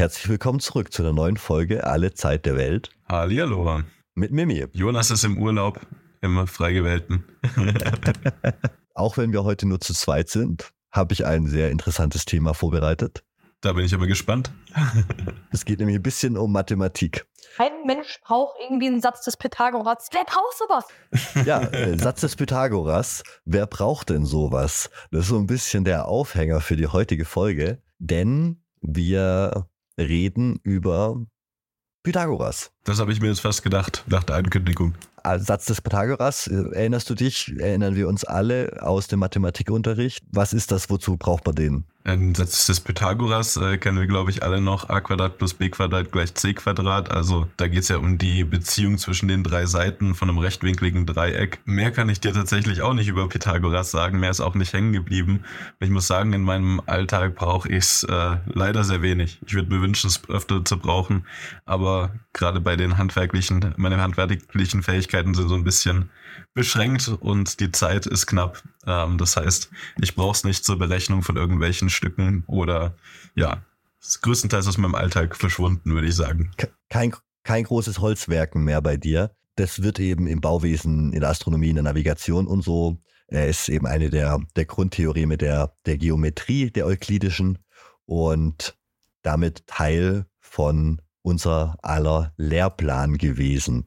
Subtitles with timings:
[0.00, 2.88] Herzlich willkommen zurück zu einer neuen Folge Alle Zeit der Welt.
[3.06, 3.82] Hallihallo.
[4.14, 4.64] Mit Mimi.
[4.72, 5.78] Jonas ist im Urlaub,
[6.22, 7.26] im Freigewählten.
[8.94, 13.24] Auch wenn wir heute nur zu zweit sind, habe ich ein sehr interessantes Thema vorbereitet.
[13.60, 14.50] Da bin ich aber gespannt.
[15.52, 17.26] es geht nämlich ein bisschen um Mathematik.
[17.58, 20.08] Kein Mensch braucht irgendwie einen Satz des Pythagoras.
[20.12, 21.44] Wer braucht sowas?
[21.44, 23.22] Ja, äh, Satz des Pythagoras.
[23.44, 24.88] Wer braucht denn sowas?
[25.10, 31.20] Das ist so ein bisschen der Aufhänger für die heutige Folge, denn wir reden über
[32.02, 32.72] Pythagoras.
[32.84, 34.94] Das habe ich mir jetzt fast gedacht, nach der Ankündigung.
[35.36, 37.52] Satz des Pythagoras, äh, erinnerst du dich?
[37.58, 40.24] Erinnern wir uns alle aus dem Mathematikunterricht?
[40.32, 40.88] Was ist das?
[40.88, 41.84] Wozu braucht man den?
[42.02, 44.88] Ein Satz des Pythagoras äh, kennen wir, glaube ich, alle noch.
[44.88, 47.10] a Quadrat plus b Quadrat gleich c Quadrat.
[47.10, 51.04] Also da geht es ja um die Beziehung zwischen den drei Seiten von einem rechtwinkligen
[51.04, 51.60] Dreieck.
[51.66, 54.18] Mehr kann ich dir tatsächlich auch nicht über Pythagoras sagen.
[54.18, 55.44] Mehr ist auch nicht hängen geblieben.
[55.78, 59.38] Ich muss sagen, in meinem Alltag brauche ich es äh, leider sehr wenig.
[59.46, 61.26] Ich würde mir wünschen, es öfter zu brauchen.
[61.66, 66.08] Aber gerade bei den handwerklichen, meine handwerklichen Fähigkeiten sind so ein bisschen
[66.54, 68.62] beschränkt und die Zeit ist knapp.
[68.86, 72.94] Ähm, das heißt, ich brauche es nicht zur Berechnung von irgendwelchen Stücken oder
[73.34, 73.62] ja,
[74.00, 76.50] ist größtenteils aus meinem Alltag verschwunden, würde ich sagen.
[76.88, 79.30] Kein, kein großes Holzwerken mehr bei dir.
[79.56, 82.98] Das wird eben im Bauwesen, in der Astronomie, in der Navigation und so.
[83.28, 87.58] Er ist eben eine der, der Grundtheoreme der, der Geometrie, der euklidischen
[88.06, 88.76] und
[89.22, 93.86] damit Teil von unser aller Lehrplan gewesen.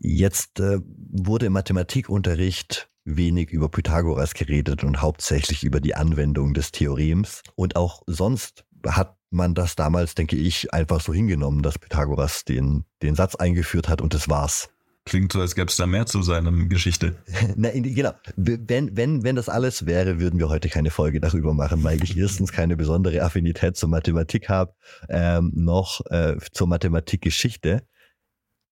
[0.00, 6.72] Jetzt äh, wurde im Mathematikunterricht wenig über Pythagoras geredet und hauptsächlich über die Anwendung des
[6.72, 7.42] Theorems.
[7.54, 12.84] Und auch sonst hat man das damals, denke ich, einfach so hingenommen, dass Pythagoras den,
[13.02, 14.68] den Satz eingeführt hat und das war's.
[15.04, 17.16] Klingt so, als gäbe es da mehr zu seiner Geschichte.
[17.56, 18.12] Na, genau.
[18.36, 22.16] Wenn, wenn, wenn das alles wäre, würden wir heute keine Folge darüber machen, weil ich
[22.16, 24.74] erstens keine besondere Affinität zur Mathematik habe,
[25.08, 27.82] ähm, noch äh, zur Mathematikgeschichte.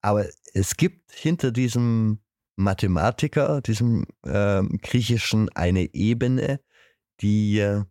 [0.03, 2.21] Aber es gibt hinter diesem
[2.57, 6.61] Mathematiker, diesem äh, griechischen, eine Ebene,
[7.21, 7.85] die äh,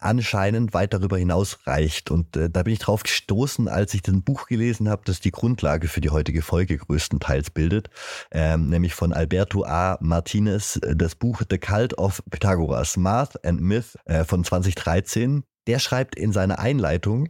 [0.00, 2.10] anscheinend weit darüber hinaus reicht.
[2.10, 5.30] Und äh, da bin ich drauf gestoßen, als ich das Buch gelesen habe, das die
[5.30, 7.90] Grundlage für die heutige Folge größtenteils bildet,
[8.30, 9.98] ähm, nämlich von Alberto A.
[10.00, 15.44] Martinez, äh, das Buch The Cult of Pythagoras, Math and Myth äh, von 2013.
[15.66, 17.28] Der schreibt in seiner Einleitung,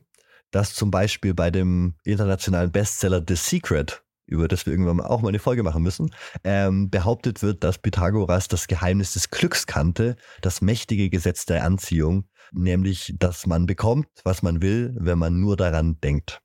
[0.50, 5.28] dass zum Beispiel bei dem internationalen Bestseller The Secret über das wir irgendwann auch mal
[5.28, 10.60] eine Folge machen müssen, ähm, behauptet wird, dass Pythagoras das Geheimnis des Glücks kannte, das
[10.60, 15.98] mächtige Gesetz der Anziehung, nämlich, dass man bekommt, was man will, wenn man nur daran
[16.00, 16.42] denkt.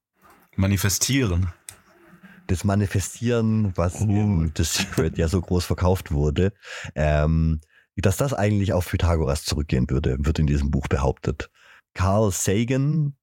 [0.55, 1.49] Manifestieren.
[2.47, 4.05] Das Manifestieren, was oh.
[4.05, 6.53] in The Secret ja so groß verkauft wurde,
[6.95, 7.61] ähm,
[7.95, 11.49] dass das eigentlich auf Pythagoras zurückgehen würde, wird in diesem Buch behauptet.
[11.93, 13.15] Carl Sagan,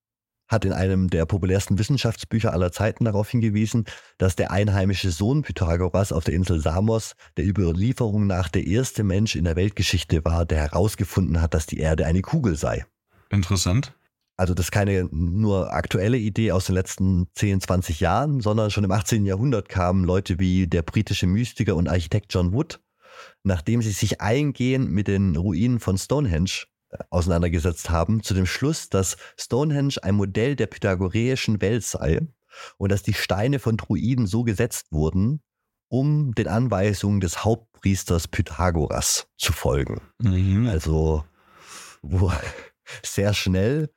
[0.51, 3.85] hat in einem der populärsten Wissenschaftsbücher aller Zeiten darauf hingewiesen,
[4.19, 9.37] dass der einheimische Sohn Pythagoras auf der Insel Samos der Überlieferung nach der erste Mensch
[9.37, 12.85] in der Weltgeschichte war, der herausgefunden hat, dass die Erde eine Kugel sei.
[13.31, 13.95] Interessant.
[14.37, 18.85] Also das ist keine nur aktuelle Idee aus den letzten 10, 20 Jahren, sondern schon
[18.85, 19.27] im 18.
[19.27, 22.81] Jahrhundert kamen Leute wie der britische Mystiker und Architekt John Wood,
[23.45, 26.65] nachdem sie sich eingehend mit den Ruinen von Stonehenge
[27.11, 32.21] auseinandergesetzt haben, zu dem Schluss, dass Stonehenge ein Modell der pythagoreischen Welt sei
[32.79, 35.41] und dass die Steine von Druiden so gesetzt wurden,
[35.89, 40.01] um den Anweisungen des Hauptpriesters Pythagoras zu folgen.
[40.21, 40.69] Mhm.
[40.69, 41.25] Also,
[42.03, 42.33] wo
[43.05, 43.91] sehr schnell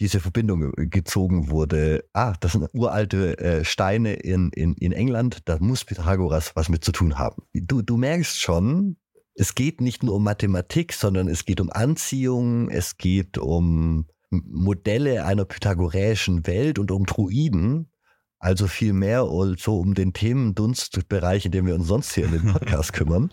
[0.00, 2.04] diese Verbindung gezogen wurde.
[2.12, 6.84] Ah, das sind uralte äh, Steine in, in, in England, da muss Pythagoras was mit
[6.84, 7.42] zu tun haben.
[7.52, 8.96] Du, du merkst schon,
[9.36, 15.24] es geht nicht nur um Mathematik, sondern es geht um Anziehung, es geht um Modelle
[15.24, 17.90] einer pythagoräischen Welt und um Druiden.
[18.38, 19.26] Also viel mehr
[19.58, 23.30] so um den Themendunstbereich, in dem wir uns sonst hier in dem Podcast kümmern.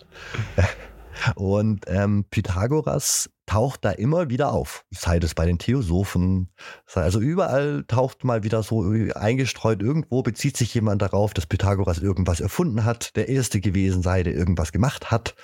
[1.36, 4.84] Und ähm, Pythagoras taucht da immer wieder auf.
[4.90, 6.50] Sei das bei den Theosophen,
[6.92, 8.82] also überall taucht mal wieder so
[9.14, 14.22] eingestreut, irgendwo bezieht sich jemand darauf, dass Pythagoras irgendwas erfunden hat, der Erste gewesen sei,
[14.22, 15.34] der irgendwas gemacht hat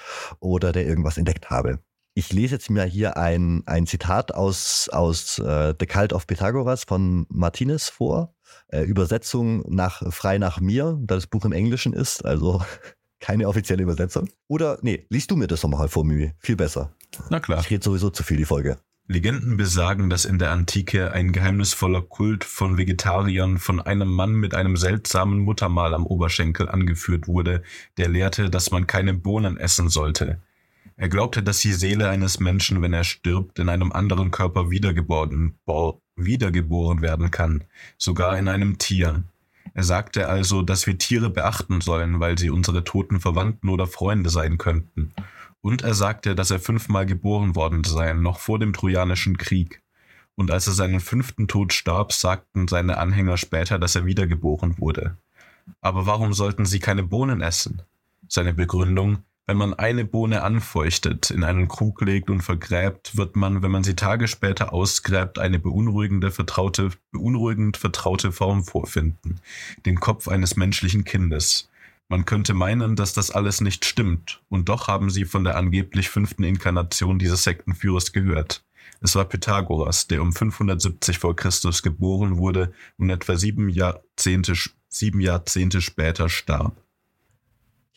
[0.41, 1.81] oder der irgendwas entdeckt habe.
[2.15, 6.85] Ich lese jetzt mir hier ein, ein Zitat aus, aus äh, The Cult of Pythagoras
[6.85, 8.35] von Martinez vor.
[8.69, 12.63] Äh, Übersetzung nach frei nach mir, da das Buch im Englischen ist, also
[13.21, 14.29] keine offizielle Übersetzung.
[14.49, 16.33] Oder, nee, liest du mir das nochmal vor, Mimi.
[16.39, 16.95] Viel besser.
[17.29, 17.61] Na klar.
[17.61, 18.79] Ich rede sowieso zu viel die Folge.
[19.07, 24.55] Legenden besagen, dass in der Antike ein geheimnisvoller Kult von Vegetariern von einem Mann mit
[24.55, 27.65] einem seltsamen Muttermal am Oberschenkel angeführt wurde,
[27.97, 30.41] der lehrte, dass man keine Bohnen essen sollte.
[30.97, 35.59] Er glaubte, dass die Seele eines Menschen, wenn er stirbt, in einem anderen Körper wiedergeboren,
[36.15, 37.65] wiedergeboren werden kann,
[37.99, 39.25] sogar in einem Tier.
[39.75, 44.31] Er sagte also, dass wir Tiere beachten sollen, weil sie unsere toten Verwandten oder Freunde
[44.31, 45.13] sein könnten.
[45.61, 49.83] Und er sagte, dass er fünfmal geboren worden sei, noch vor dem Trojanischen Krieg.
[50.35, 55.17] Und als er seinen fünften Tod starb, sagten seine Anhänger später, dass er wiedergeboren wurde.
[55.81, 57.83] Aber warum sollten sie keine Bohnen essen?
[58.29, 59.19] Seine Begründung,
[59.51, 63.83] wenn man eine Bohne anfeuchtet, in einen Krug legt und vergräbt, wird man, wenn man
[63.83, 69.41] sie Tage später ausgräbt, eine beunruhigende, vertraute, beunruhigend vertraute Form vorfinden.
[69.87, 71.69] Den Kopf eines menschlichen Kindes.
[72.09, 76.11] Man könnte meinen, dass das alles nicht stimmt, und doch haben sie von der angeblich
[76.11, 78.63] fünften Inkarnation dieses Sektenführers gehört.
[79.01, 84.55] Es war Pythagoras, der um 570 vor Christus geboren wurde und etwa sieben Jahrzehnte,
[84.89, 86.77] sieben Jahrzehnte später starb.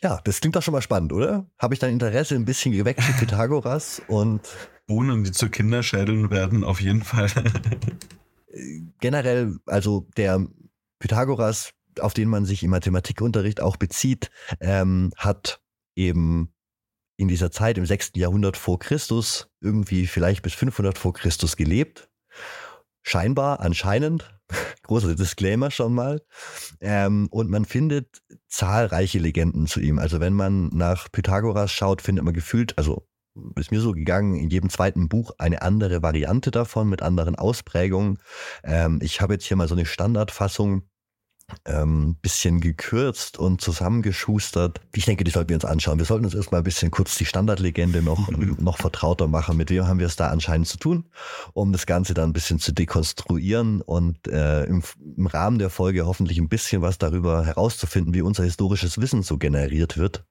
[0.04, 1.46] Ja, das klingt doch schon mal spannend, oder?
[1.58, 4.42] Habe ich dein Interesse ein bisschen geweckt für Pythagoras und.
[4.86, 7.30] Bohnen, die zu Kinderschädeln werden, auf jeden Fall.
[9.00, 10.46] generell, also der
[10.98, 11.70] Pythagoras,
[12.00, 14.30] auf den man sich im Mathematikunterricht auch bezieht,
[14.60, 15.62] ähm, hat
[15.96, 16.52] eben
[17.16, 18.12] in dieser Zeit im 6.
[18.16, 22.10] Jahrhundert vor Christus irgendwie vielleicht bis 500 vor Christus gelebt.
[23.02, 24.38] Scheinbar, anscheinend,
[24.84, 26.22] großer Disclaimer schon mal.
[26.80, 29.98] Ähm, und man findet zahlreiche Legenden zu ihm.
[29.98, 33.06] Also wenn man nach Pythagoras schaut, findet man gefühlt, also
[33.56, 38.18] ist mir so gegangen, in jedem zweiten Buch eine andere Variante davon mit anderen Ausprägungen.
[38.62, 40.88] Ähm, ich habe jetzt hier mal so eine Standardfassung
[41.66, 44.80] ähm, bisschen gekürzt und zusammengeschustert.
[44.94, 45.98] Ich denke, die sollten wir uns anschauen.
[45.98, 49.56] Wir sollten uns erstmal ein bisschen kurz die Standardlegende noch, noch vertrauter machen.
[49.56, 51.04] Mit wem haben wir es da anscheinend zu tun,
[51.52, 54.82] um das Ganze dann ein bisschen zu dekonstruieren und äh, im,
[55.16, 59.38] im Rahmen der Folge hoffentlich ein bisschen was darüber herauszufinden, wie unser historisches Wissen so
[59.38, 60.24] generiert wird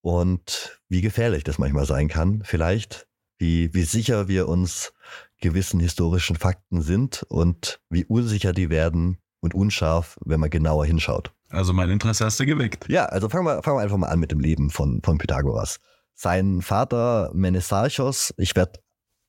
[0.00, 2.42] und wie gefährlich das manchmal sein kann.
[2.44, 3.08] Vielleicht,
[3.38, 4.92] wie, wie sicher wir uns
[5.40, 11.32] gewissen historischen Fakten sind und wie unsicher die werden, und unscharf, wenn man genauer hinschaut.
[11.50, 12.88] Also mein Interesse hast du geweckt.
[12.88, 15.78] Ja, also fangen wir, fangen wir einfach mal an mit dem Leben von, von Pythagoras.
[16.14, 18.80] Sein Vater Menesarchos, ich werde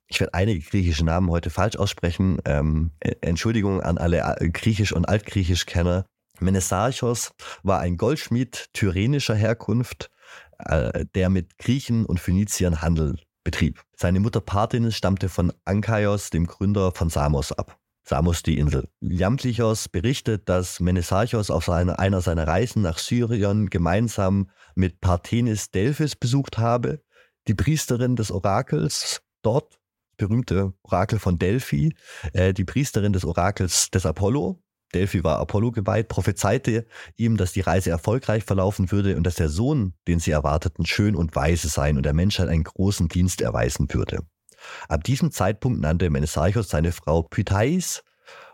[0.09, 2.39] ich werde einige griechische Namen heute falsch aussprechen.
[2.45, 6.05] Ähm, Entschuldigung an alle äh, Griechisch- und Altgriechisch-Kenner.
[6.39, 7.31] Menesarchos
[7.63, 10.09] war ein Goldschmied tyrenischer Herkunft,
[10.59, 13.83] äh, der mit Griechen und Phöniziern Handel betrieb.
[13.95, 17.77] Seine Mutter Parthinis stammte von Ankaios, dem Gründer von Samos, ab.
[18.09, 18.87] Samos die Insel.
[19.01, 26.15] Jamblichos berichtet, dass Menesarchos auf seine, einer seiner Reisen nach Syrien gemeinsam mit Parthenis Delphis
[26.15, 27.03] besucht habe,
[27.49, 29.77] die Priesterin des Orakels dort,
[30.15, 31.95] berühmte Orakel von Delphi,
[32.31, 34.63] äh, die Priesterin des Orakels des Apollo,
[34.93, 36.85] Delphi war Apollo geweiht, prophezeite
[37.17, 41.13] ihm, dass die Reise erfolgreich verlaufen würde und dass der Sohn, den sie erwarteten, schön
[41.13, 44.19] und weise sein und der Menschheit einen großen Dienst erweisen würde.
[44.87, 48.03] Ab diesem Zeitpunkt nannte Menesarchos seine Frau Pythais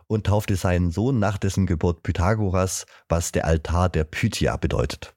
[0.08, 5.14] und taufte seinen Sohn nach dessen Geburt Pythagoras, was der Altar der Pythia bedeutet.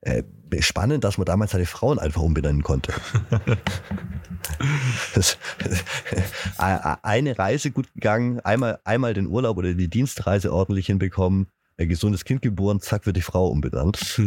[0.00, 0.22] Äh,
[0.60, 2.92] spannend, dass man damals seine Frauen einfach umbenennen konnte.
[5.14, 5.38] das,
[6.56, 12.24] eine Reise gut gegangen, einmal, einmal den Urlaub oder die Dienstreise ordentlich hinbekommen, ein gesundes
[12.24, 13.98] Kind geboren, zack, wird die Frau umbenannt.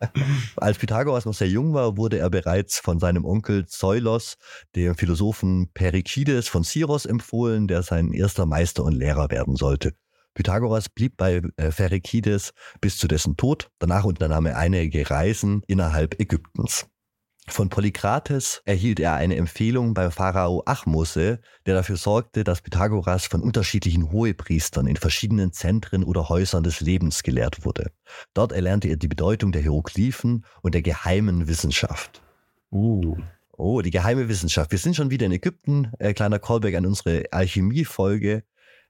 [0.56, 4.36] Als Pythagoras noch sehr jung war, wurde er bereits von seinem Onkel Zeulos,
[4.74, 9.92] dem Philosophen Perikides von Syros, empfohlen, der sein erster Meister und Lehrer werden sollte.
[10.34, 13.70] Pythagoras blieb bei äh, Perikides bis zu dessen Tod.
[13.78, 16.86] Danach unternahm er einige Reisen innerhalb Ägyptens.
[17.50, 23.42] Von Polykrates erhielt er eine Empfehlung beim Pharao Achmose, der dafür sorgte, dass Pythagoras von
[23.42, 27.90] unterschiedlichen Hohepriestern in verschiedenen Zentren oder Häusern des Lebens gelehrt wurde.
[28.34, 32.22] Dort erlernte er die Bedeutung der Hieroglyphen und der geheimen Wissenschaft.
[32.70, 33.16] Uh.
[33.56, 34.70] Oh, die geheime Wissenschaft.
[34.70, 35.92] Wir sind schon wieder in Ägypten.
[35.98, 38.44] Äh, kleiner Callback an unsere Alchemie-Folge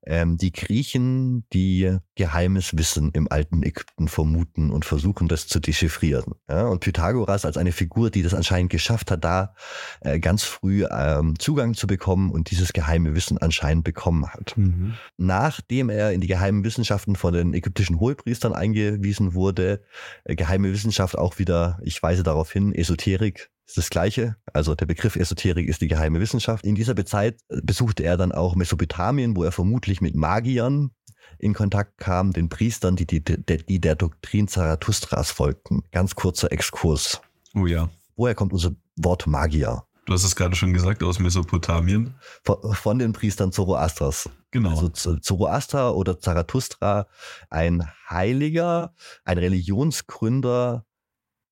[0.06, 6.34] ähm, die Griechen, die geheimes Wissen im alten Ägypten vermuten und versuchen, das zu dechiffrieren.
[6.48, 9.54] Ja, und Pythagoras als eine Figur, die das anscheinend geschafft hat, da
[10.00, 14.56] äh, ganz früh ähm, Zugang zu bekommen und dieses geheime Wissen anscheinend bekommen hat.
[14.56, 14.94] Mhm.
[15.16, 19.82] Nachdem er in die geheimen Wissenschaften von den ägyptischen Hohepriestern eingewiesen wurde,
[20.24, 24.36] äh, geheime Wissenschaft auch wieder, ich weise darauf hin, Esoterik, ist das Gleiche.
[24.52, 26.64] Also der Begriff Esoterik ist die geheime Wissenschaft.
[26.64, 30.90] In dieser Zeit besuchte er dann auch Mesopotamien, wo er vermutlich mit Magiern
[31.38, 35.82] in Kontakt kam, den Priestern, die, die, die der Doktrin Zarathustras folgten.
[35.92, 37.20] Ganz kurzer Exkurs.
[37.54, 37.88] Oh ja.
[38.16, 39.84] Woher kommt unser Wort Magier?
[40.06, 42.14] Du hast es gerade schon gesagt, aus Mesopotamien.
[42.42, 44.28] Von, von den Priestern Zoroastras.
[44.50, 44.70] Genau.
[44.70, 47.06] Also Zoroaster oder Zarathustra,
[47.48, 48.92] ein Heiliger,
[49.24, 50.84] ein Religionsgründer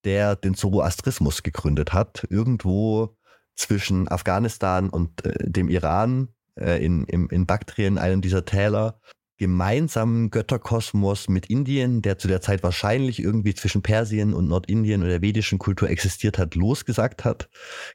[0.04, 3.16] der den Zoroastrismus gegründet hat, irgendwo
[3.56, 6.28] zwischen Afghanistan und äh, dem Iran
[6.58, 9.00] äh, in, in, in Baktrien, einem dieser Täler,
[9.38, 15.10] gemeinsamen Götterkosmos mit Indien, der zu der Zeit wahrscheinlich irgendwie zwischen Persien und Nordindien oder
[15.10, 17.48] der vedischen Kultur existiert hat, losgesagt hat.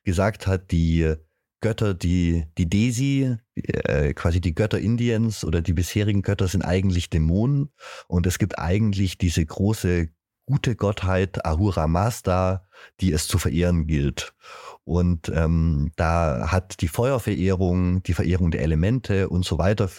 [0.04, 1.16] Gesagt hat, die
[1.60, 7.10] Götter, die, die Desi, äh, quasi die Götter Indiens oder die bisherigen Götter sind eigentlich
[7.10, 7.72] Dämonen
[8.08, 10.10] und es gibt eigentlich diese große
[10.46, 12.66] gute Gottheit Ahura Mazda,
[13.00, 14.34] die es zu verehren gilt.
[14.84, 19.90] Und ähm, da hat die Feuerverehrung, die Verehrung der Elemente und so weiter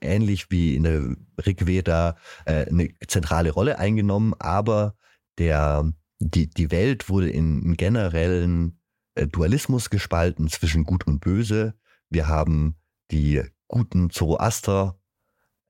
[0.00, 4.96] ähnlich wie in der Rig Veda äh, eine zentrale Rolle eingenommen, aber
[5.38, 8.80] der, die, die Welt wurde in, in generellen
[9.14, 11.74] äh, Dualismus gespalten zwischen Gut und Böse.
[12.10, 12.76] Wir haben
[13.10, 14.98] die guten Zoroaster,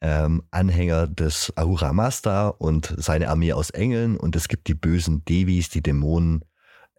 [0.04, 5.24] ähm, Anhänger des Ahura Mazda und seine Armee aus Engeln und es gibt die bösen
[5.24, 6.44] Devis, die Dämonen,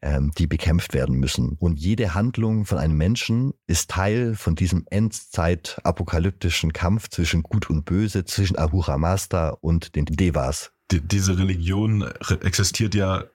[0.01, 1.55] ähm, die bekämpft werden müssen.
[1.59, 7.85] Und jede Handlung von einem Menschen ist Teil von diesem Endzeit-apokalyptischen Kampf zwischen Gut und
[7.85, 10.71] Böse, zwischen Ahura Mazda und den Devas.
[10.89, 13.25] Die, diese Religion existiert ja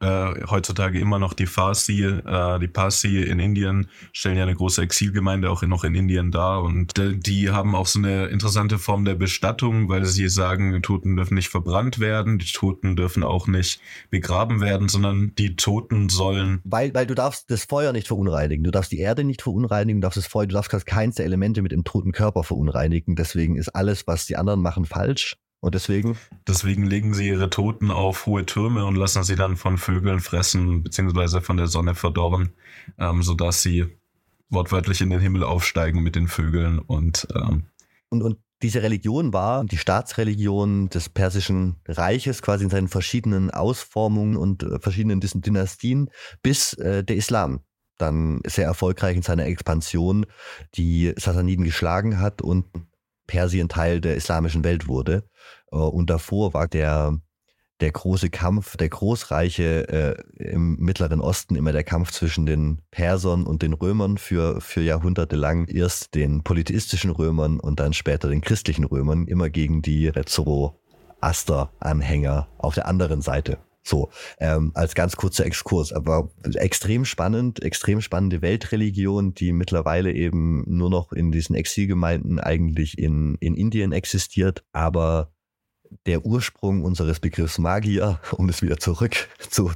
[0.00, 4.82] äh, heutzutage immer noch die Farsi, äh, die Parsi in Indien stellen ja eine große
[4.82, 9.14] Exilgemeinde auch noch in Indien dar und die haben auch so eine interessante Form der
[9.14, 13.80] Bestattung, weil sie sagen, die Toten dürfen nicht verbrannt werden, die Toten dürfen auch nicht
[14.10, 16.60] begraben werden, sondern die Toten sollen.
[16.64, 20.06] Weil, weil du darfst das Feuer nicht verunreinigen, du darfst die Erde nicht verunreinigen, du
[20.06, 23.16] darfst das Feuer, du darfst keins der Elemente mit dem toten Körper verunreinigen.
[23.16, 25.36] Deswegen ist alles, was die anderen machen, falsch.
[25.66, 26.16] Und deswegen?
[26.46, 30.84] Deswegen legen sie ihre Toten auf hohe Türme und lassen sie dann von Vögeln fressen,
[30.84, 32.50] beziehungsweise von der Sonne verdorren,
[32.98, 33.86] ähm, sodass sie
[34.48, 37.64] wortwörtlich in den Himmel aufsteigen mit den Vögeln und, ähm,
[38.10, 44.36] und, und diese Religion war die Staatsreligion des Persischen Reiches, quasi in seinen verschiedenen Ausformungen
[44.36, 46.10] und äh, verschiedenen Dynastien,
[46.44, 47.58] bis äh, der Islam
[47.98, 50.26] dann sehr erfolgreich in seiner Expansion
[50.76, 52.66] die Sassaniden geschlagen hat und
[53.26, 55.28] Persien Teil der islamischen Welt wurde.
[55.72, 57.18] Äh, und davor war der,
[57.80, 63.44] der große Kampf, der Großreiche äh, im Mittleren Osten immer der Kampf zwischen den Persern
[63.44, 65.68] und den Römern für, für Jahrhunderte lang.
[65.68, 72.74] Erst den polytheistischen Römern und dann später den christlichen Römern, immer gegen die Zoroaster-Anhänger auf
[72.74, 73.58] der anderen Seite.
[73.86, 80.64] So, ähm, als ganz kurzer Exkurs, aber extrem spannend, extrem spannende Weltreligion, die mittlerweile eben
[80.66, 85.30] nur noch in diesen Exilgemeinden eigentlich in, in Indien existiert, aber
[86.06, 89.70] der Ursprung unseres Begriffs Magier, um es wieder zurück zu,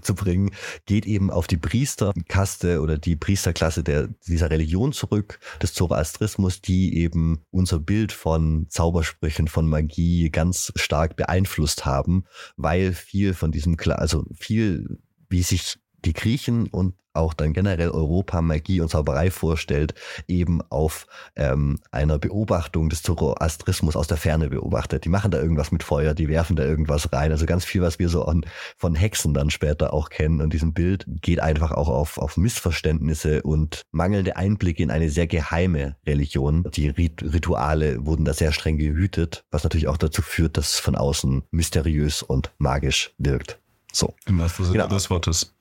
[0.86, 6.98] geht eben auf die Priesterkaste oder die Priesterklasse der, dieser Religion zurück, des Zoroastrismus, die
[6.98, 12.24] eben unser Bild von Zaubersprüchen, von Magie ganz stark beeinflusst haben,
[12.56, 14.98] weil viel von diesem, also viel,
[15.28, 19.94] wie sich die Griechen und auch dann generell Europa Magie und Zauberei vorstellt,
[20.28, 25.04] eben auf ähm, einer Beobachtung des Zoroastrismus aus der Ferne beobachtet.
[25.04, 27.32] Die machen da irgendwas mit Feuer, die werfen da irgendwas rein.
[27.32, 30.40] Also ganz viel, was wir so an, von Hexen dann später auch kennen.
[30.40, 35.26] Und diesem Bild geht einfach auch auf, auf Missverständnisse und mangelnde Einblicke in eine sehr
[35.26, 36.64] geheime Religion.
[36.74, 40.78] Die Rit Rituale wurden da sehr streng gehütet, was natürlich auch dazu führt, dass es
[40.78, 43.58] von außen mysteriös und magisch wirkt.
[43.92, 44.14] So.
[44.26, 44.94] Im wahrsten Sinne genau.
[44.94, 45.52] des Wortes.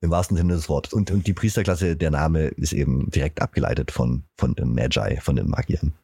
[0.00, 0.92] Im wahrsten Sinne des Wortes.
[0.92, 5.36] Und, und die Priesterklasse, der Name ist eben direkt abgeleitet von, von den Magi, von
[5.36, 5.94] den Magiern.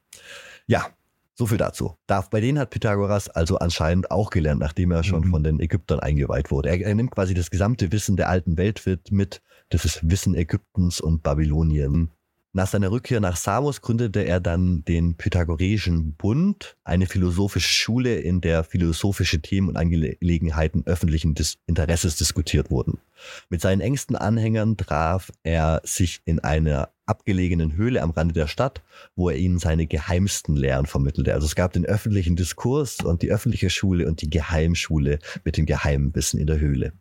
[0.66, 0.88] Ja,
[1.36, 1.96] so viel dazu.
[2.06, 5.30] Darf, bei denen hat Pythagoras also anscheinend auch gelernt, nachdem er schon mhm.
[5.30, 6.70] von den Ägyptern eingeweiht wurde.
[6.70, 9.42] Er, er, nimmt quasi das gesamte Wissen der alten Welt mit.
[9.70, 12.10] Das ist Wissen Ägyptens und Babylonien.
[12.56, 18.40] Nach seiner Rückkehr nach Samos gründete er dann den Pythagoreischen Bund, eine philosophische Schule, in
[18.40, 23.00] der philosophische Themen und Angelegenheiten öffentlichen Dis Interesses diskutiert wurden.
[23.50, 28.84] Mit seinen engsten Anhängern traf er sich in einer abgelegenen Höhle am Rande der Stadt,
[29.16, 31.34] wo er ihnen seine geheimsten Lehren vermittelte.
[31.34, 35.66] Also es gab den öffentlichen Diskurs und die öffentliche Schule und die Geheimschule mit dem
[35.66, 36.92] geheimen Wissen in der Höhle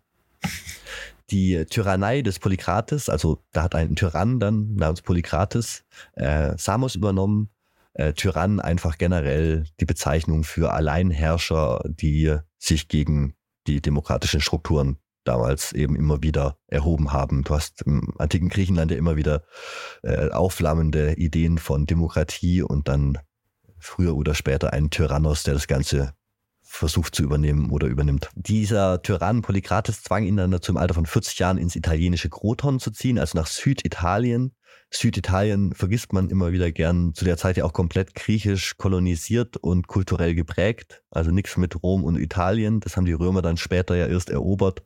[1.31, 7.49] die Tyrannei des Polykrates, also da hat ein Tyrann dann namens Polykrates äh, Samos übernommen.
[7.93, 13.35] Äh, Tyrann einfach generell die Bezeichnung für Alleinherrscher, die sich gegen
[13.67, 17.43] die demokratischen Strukturen damals eben immer wieder erhoben haben.
[17.43, 19.43] Du hast im antiken Griechenland ja immer wieder
[20.01, 23.19] äh, aufflammende Ideen von Demokratie und dann
[23.79, 26.13] früher oder später einen Tyrannos, der das Ganze
[26.73, 28.29] versucht zu übernehmen oder übernimmt.
[28.35, 32.79] Dieser Tyrann Polykrates zwang ihn dann dazu im Alter von 40 Jahren ins italienische Kroton
[32.79, 34.55] zu ziehen, also nach Süditalien.
[34.89, 39.87] Süditalien vergisst man immer wieder gern, zu der Zeit ja auch komplett griechisch kolonisiert und
[39.87, 41.03] kulturell geprägt.
[41.11, 42.79] Also nichts mit Rom und Italien.
[42.79, 44.83] Das haben die Römer dann später ja erst erobert.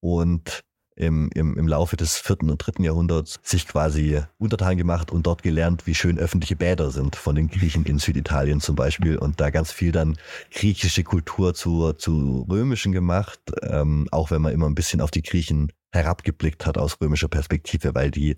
[0.00, 0.64] Und
[0.98, 5.42] im, im, im Laufe des vierten und dritten Jahrhunderts sich quasi untertan gemacht und dort
[5.42, 9.50] gelernt, wie schön öffentliche Bäder sind von den Griechen in Süditalien zum Beispiel und da
[9.50, 10.18] ganz viel dann
[10.52, 15.22] griechische Kultur zu, zu römischen gemacht, ähm, auch wenn man immer ein bisschen auf die
[15.22, 18.36] Griechen herabgeblickt hat aus römischer Perspektive, weil die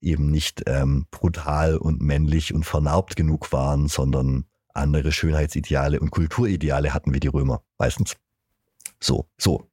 [0.00, 4.44] eben nicht ähm, brutal und männlich und vernarbt genug waren, sondern
[4.74, 8.16] andere Schönheitsideale und Kulturideale hatten wie die Römer meistens.
[9.00, 9.68] So, so.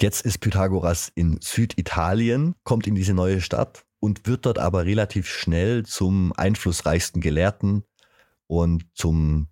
[0.00, 5.28] Jetzt ist Pythagoras in Süditalien, kommt in diese neue Stadt und wird dort aber relativ
[5.28, 7.82] schnell zum einflussreichsten Gelehrten
[8.46, 9.48] und zum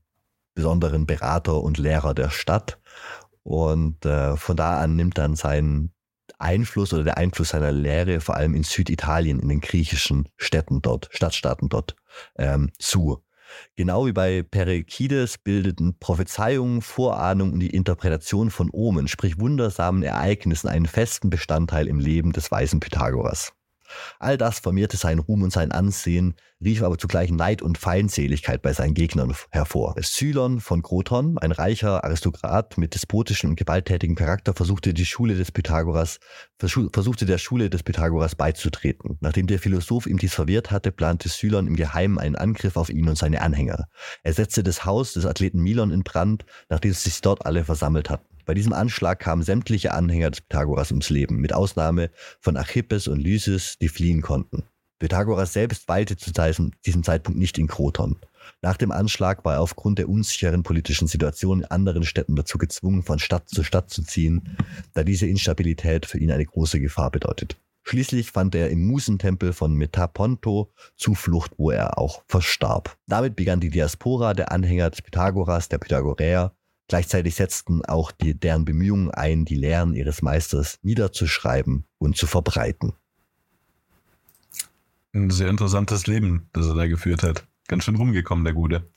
[0.54, 2.78] besonderen Berater und Lehrer der Stadt.
[3.42, 5.90] Und äh, von da an nimmt dann sein
[6.38, 11.08] Einfluss oder der Einfluss seiner Lehre vor allem in Süditalien, in den griechischen Städten dort,
[11.10, 11.96] Stadtstaaten dort
[12.36, 13.20] ähm, zu.
[13.76, 20.68] Genau wie bei Perikides bildeten Prophezeiungen, Vorahnung und die Interpretation von Omen, sprich wundersamen Ereignissen,
[20.68, 23.52] einen festen Bestandteil im Leben des weisen Pythagoras.
[24.18, 28.72] All das vermehrte seinen Ruhm und sein Ansehen, rief aber zugleich Neid und Feindseligkeit bei
[28.72, 29.94] seinen Gegnern hervor.
[30.00, 35.52] Cylon von Kroton, ein reicher Aristokrat mit despotischem und gewalttätigem Charakter, versuchte die Schule des
[35.52, 36.18] Pythagoras,
[36.58, 39.18] versuchte der Schule des Pythagoras beizutreten.
[39.20, 43.08] Nachdem der Philosoph ihm dies verwehrt hatte, plante Cylon im Geheimen einen Angriff auf ihn
[43.08, 43.88] und seine Anhänger.
[44.22, 48.35] Er setzte das Haus des Athleten Milon in Brand, nachdem sich dort alle versammelt hatten.
[48.46, 52.10] Bei diesem Anschlag kamen sämtliche Anhänger des Pythagoras ums Leben, mit Ausnahme
[52.40, 54.62] von Archippes und Lysis, die fliehen konnten.
[55.00, 56.32] Pythagoras selbst weilte zu
[56.86, 58.18] diesem Zeitpunkt nicht in Kroton.
[58.62, 63.02] Nach dem Anschlag war er aufgrund der unsicheren politischen Situation in anderen Städten dazu gezwungen,
[63.02, 64.56] von Stadt zu Stadt zu ziehen,
[64.94, 67.58] da diese Instabilität für ihn eine große Gefahr bedeutet.
[67.82, 72.96] Schließlich fand er im Musentempel von Metaponto Zuflucht, wo er auch verstarb.
[73.06, 76.55] Damit begann die Diaspora der Anhänger des Pythagoras, der Pythagoräer,
[76.88, 82.92] Gleichzeitig setzten auch die, deren Bemühungen ein, die Lehren ihres Meisters niederzuschreiben und zu verbreiten.
[85.12, 87.46] Ein sehr interessantes Leben, das er da geführt hat.
[87.68, 88.88] Ganz schön rumgekommen, der Gute.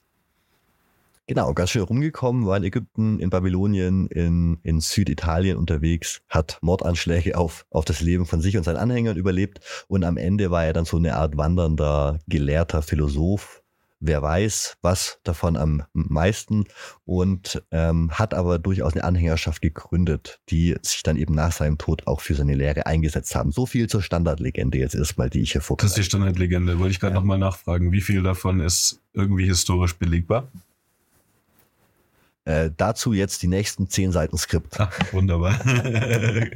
[1.30, 7.38] Genau, ganz schön rumgekommen, war in Ägypten, in Babylonien, in, in Süditalien unterwegs, hat Mordanschläge
[7.38, 10.74] auf, auf das Leben von sich und seinen Anhängern überlebt und am Ende war er
[10.74, 13.62] dann so eine Art wandernder, gelehrter Philosoph,
[14.00, 16.66] wer weiß, was davon am meisten
[17.06, 22.08] und ähm, hat aber durchaus eine Anhängerschaft gegründet, die sich dann eben nach seinem Tod
[22.08, 23.52] auch für seine Lehre eingesetzt haben.
[23.52, 25.86] So viel zur Standardlegende jetzt erstmal, die ich hier vorbereite.
[25.86, 26.80] Das ist die Standardlegende.
[26.80, 27.20] Wollte ich gerade ja.
[27.20, 30.48] nochmal nachfragen, wie viel davon ist irgendwie historisch belegbar?
[32.46, 34.80] Äh, dazu jetzt die nächsten zehn Seiten Skript.
[34.80, 35.60] Ach, wunderbar.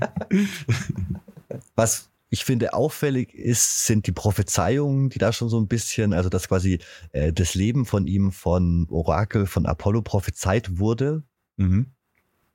[1.75, 6.29] was ich finde, auffällig ist, sind die Prophezeiungen, die da schon so ein bisschen, also
[6.29, 6.79] dass quasi
[7.11, 11.21] äh, das Leben von ihm von Orakel von Apollo prophezeit wurde.
[11.57, 11.91] Mhm.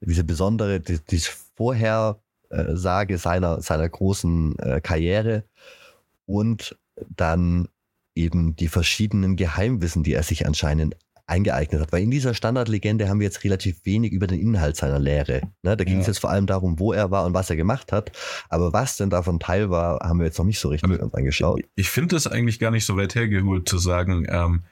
[0.00, 5.44] Diese besondere, die, diese Vorhersage seiner, seiner großen äh, Karriere
[6.26, 6.76] und
[7.14, 7.68] dann
[8.16, 10.96] eben die verschiedenen Geheimwissen, die er sich anscheinend
[11.28, 11.92] eingeeignet hat.
[11.92, 15.42] Weil in dieser Standardlegende haben wir jetzt relativ wenig über den Inhalt seiner Lehre.
[15.62, 15.76] Ne?
[15.76, 16.00] Da ging ja.
[16.00, 18.12] es jetzt vor allem darum, wo er war und was er gemacht hat.
[18.48, 21.60] Aber was denn davon Teil war, haben wir jetzt noch nicht so richtig uns angeschaut.
[21.76, 24.64] Ich finde es eigentlich gar nicht so weit hergeholt zu sagen, ähm,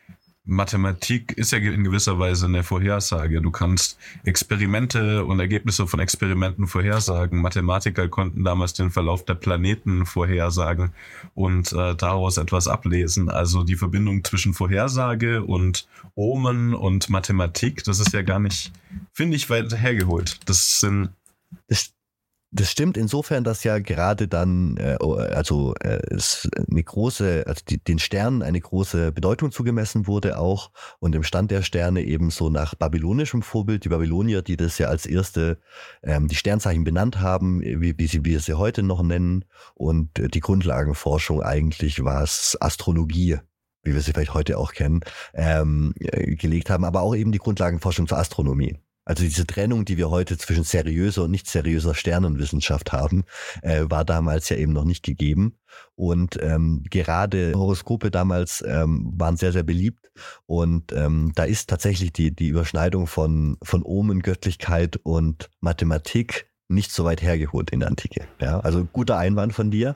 [0.46, 3.42] Mathematik ist ja in gewisser Weise eine Vorhersage.
[3.42, 7.40] Du kannst Experimente und Ergebnisse von Experimenten vorhersagen.
[7.40, 10.92] Mathematiker konnten damals den Verlauf der Planeten vorhersagen
[11.34, 13.28] und äh, daraus etwas ablesen.
[13.28, 18.72] Also die Verbindung zwischen Vorhersage und Omen und Mathematik, das ist ja gar nicht,
[19.12, 20.38] finde ich, weit hergeholt.
[20.46, 21.10] Das sind
[21.68, 21.92] das,
[22.56, 27.78] das stimmt insofern, dass ja gerade dann, äh, also äh, es eine große, also die,
[27.78, 32.50] den Sternen eine große Bedeutung zugemessen wurde auch und im Stand der Sterne eben so
[32.50, 35.58] nach babylonischem Vorbild, die Babylonier, die das ja als erste
[36.02, 40.28] ähm, die Sternzeichen benannt haben, wie, wie sie wir sie heute noch nennen und äh,
[40.28, 43.38] die Grundlagenforschung eigentlich war es Astrologie
[43.82, 45.00] wie wir sie vielleicht heute auch kennen,
[45.32, 48.76] ähm, äh, gelegt haben, aber auch eben die Grundlagenforschung zur Astronomie.
[49.06, 53.24] Also diese Trennung, die wir heute zwischen seriöser und nicht seriöser Sternenwissenschaft haben,
[53.62, 55.54] äh, war damals ja eben noch nicht gegeben.
[55.94, 60.10] Und ähm, gerade Horoskope damals ähm, waren sehr, sehr beliebt.
[60.46, 66.90] Und ähm, da ist tatsächlich die, die Überschneidung von, von Omen, Göttlichkeit und Mathematik nicht
[66.90, 68.26] so weit hergeholt in der Antike.
[68.40, 69.94] Ja, also guter Einwand von dir.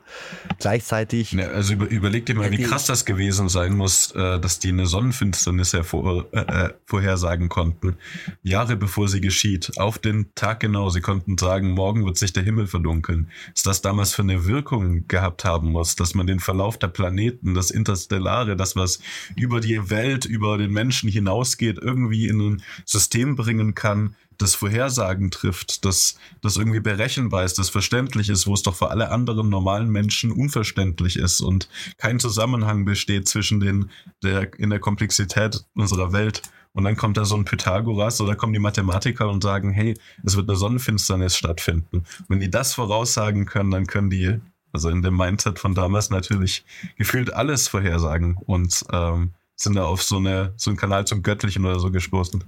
[0.59, 1.33] Gleichzeitig.
[1.33, 4.69] Ja, also über, überleg dir mal, wie krass das gewesen sein muss, äh, dass die
[4.69, 7.97] eine Sonnenfinsternis hervor, äh, äh, vorhersagen konnten.
[8.43, 9.79] Jahre bevor sie geschieht.
[9.79, 10.91] Auf den Tag genau.
[10.91, 13.31] Sie konnten sagen, morgen wird sich der Himmel verdunkeln.
[13.55, 17.55] Was das damals für eine Wirkung gehabt haben muss, dass man den Verlauf der Planeten,
[17.55, 19.01] das Interstellare, das, was
[19.35, 25.31] über die Welt, über den Menschen hinausgeht, irgendwie in ein System bringen kann, das Vorhersagen
[25.31, 29.49] trifft, das, das irgendwie berechenbar ist, das verständlich ist, wo es doch für alle anderen
[29.49, 33.91] normalen Menschen unverständlich ist und kein Zusammenhang besteht zwischen den,
[34.23, 36.43] der, in der Komplexität unserer Welt.
[36.73, 40.37] Und dann kommt da so ein Pythagoras oder kommen die Mathematiker und sagen, hey, es
[40.37, 42.05] wird eine Sonnenfinsternis stattfinden.
[42.29, 44.39] Wenn die das voraussagen können, dann können die,
[44.73, 46.65] also in dem Mindset von damals natürlich
[46.97, 51.65] gefühlt alles vorhersagen und ähm, sind da auf so, eine, so einen Kanal zum Göttlichen
[51.65, 52.45] oder so gestoßen.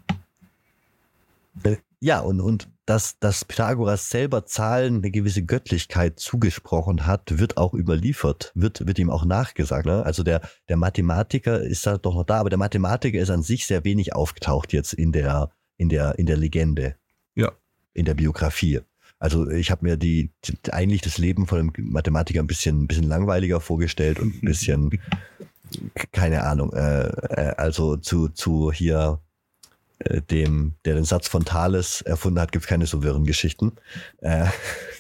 [2.01, 7.75] Ja, und, und dass, dass Pythagoras selber Zahlen eine gewisse Göttlichkeit zugesprochen hat, wird auch
[7.75, 9.87] überliefert, wird, wird ihm auch nachgesagt.
[9.87, 10.05] Ne?
[10.05, 13.67] Also der, der Mathematiker ist da doch noch da, aber der Mathematiker ist an sich
[13.67, 16.97] sehr wenig aufgetaucht jetzt in der, in der, in der Legende.
[17.37, 17.53] Ja.
[17.95, 18.81] In der Biografie.
[19.21, 22.87] Also ich habe mir die, die, eigentlich das Leben von einem Mathematiker ein bisschen, ein
[22.89, 24.91] bisschen langweiliger vorgestellt und ein bisschen,
[26.11, 29.21] keine Ahnung, äh, äh, also zu, zu hier
[30.05, 33.73] äh, dem, der den Satz von Thales erfunden hat, gibt es keine so wirren Geschichten.
[34.19, 34.47] Äh,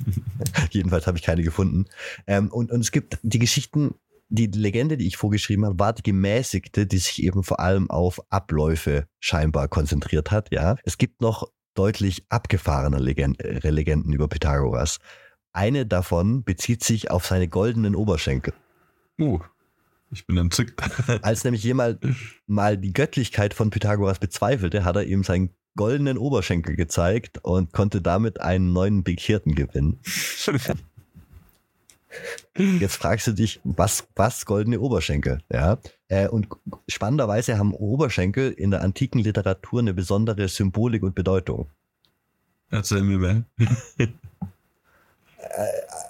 [0.71, 1.87] jedenfalls habe ich keine gefunden.
[2.27, 3.95] Ähm, und, und es gibt die Geschichten,
[4.29, 8.21] die Legende, die ich vorgeschrieben habe, war die gemäßigte, die sich eben vor allem auf
[8.31, 10.49] Abläufe scheinbar konzentriert hat.
[10.51, 14.99] Ja, es gibt noch deutlich abgefahrenere Legenden, Legenden über Pythagoras.
[15.53, 18.55] Eine davon bezieht sich auf seine goldenen Oberschenkel.
[19.21, 19.41] Uh.
[20.13, 20.81] Ich bin entzückt.
[21.23, 22.01] Als nämlich jemand
[22.47, 28.03] mal die Göttlichkeit von Pythagoras bezweifelte, hat er ihm seinen goldenen Oberschenkel gezeigt und konnte
[28.03, 30.01] damit einen neuen Bekehrten gewinnen.
[32.55, 35.41] Jetzt fragst du dich, was, was goldene Oberschenkel?
[35.51, 35.79] Ja.
[36.09, 36.49] Äh, und
[36.89, 41.71] spannenderweise haben Oberschenkel in der antiken Literatur eine besondere Symbolik und Bedeutung.
[42.71, 43.45] Erzähl mir mehr.
[43.97, 44.09] Äh,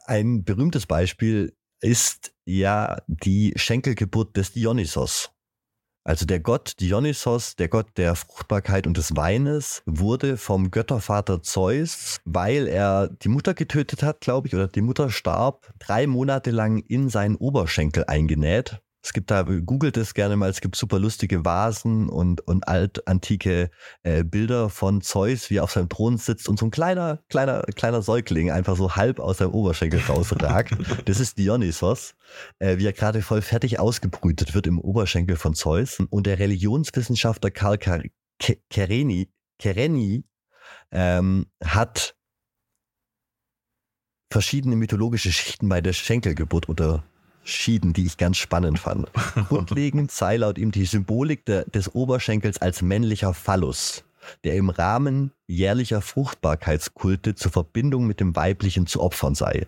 [0.06, 5.31] ein berühmtes Beispiel ist ja die Schenkelgeburt des Dionysos.
[6.05, 12.20] Also der Gott Dionysos, der Gott der Fruchtbarkeit und des Weines, wurde vom Göttervater Zeus,
[12.24, 16.78] weil er die Mutter getötet hat, glaube ich, oder die Mutter starb, drei Monate lang
[16.78, 18.81] in seinen Oberschenkel eingenäht.
[19.04, 23.70] Es gibt da, googelt es gerne mal, es gibt super lustige Vasen und, und altantike
[24.04, 27.62] äh, Bilder von Zeus, wie er auf seinem Thron sitzt und so ein kleiner, kleiner,
[27.74, 30.76] kleiner Säugling einfach so halb aus seinem Oberschenkel rausragt.
[31.06, 32.14] das ist Dionysos,
[32.60, 35.98] äh, wie er gerade voll fertig ausgebrütet wird im Oberschenkel von Zeus.
[36.10, 37.78] Und der Religionswissenschaftler Karl
[38.70, 40.24] Kereni, Kereni
[40.90, 42.16] ähm, hat
[44.32, 47.04] verschiedene mythologische Schichten bei der Schenkelgeburt unter
[47.44, 49.09] Schieden, die ich ganz spannend fand.
[49.48, 54.05] Grundlegend sei laut ihm die Symbolik der, des Oberschenkels als männlicher Phallus,
[54.44, 59.66] der im Rahmen jährlicher Fruchtbarkeitskulte zur Verbindung mit dem Weiblichen zu opfern sei.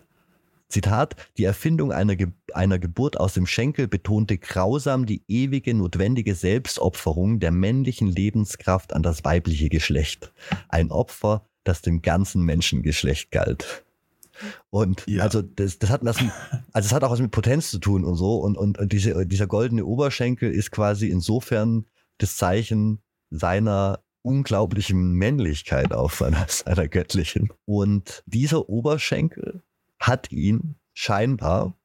[0.67, 6.33] Zitat, die Erfindung einer, Ge einer Geburt aus dem Schenkel betonte grausam die ewige notwendige
[6.33, 10.33] Selbstopferung der männlichen Lebenskraft an das weibliche Geschlecht.
[10.67, 13.84] Ein Opfer, das dem ganzen Menschengeschlecht galt.
[14.69, 15.23] Und ja.
[15.23, 16.17] also das, das hat was,
[16.73, 18.37] also es hat auch was mit Potenz zu tun und so.
[18.37, 21.85] Und, und, und diese, dieser goldene Oberschenkel ist quasi insofern
[22.17, 27.49] das Zeichen seiner unglaublichen Männlichkeit auf seiner, seiner göttlichen.
[27.65, 29.61] Und dieser Oberschenkel
[29.99, 31.77] hat ihn scheinbar,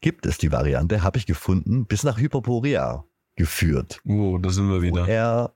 [0.00, 4.00] gibt es die Variante, habe ich gefunden, bis nach Hyperborea geführt.
[4.06, 5.08] Oh, da sind wir wieder.
[5.08, 5.55] Er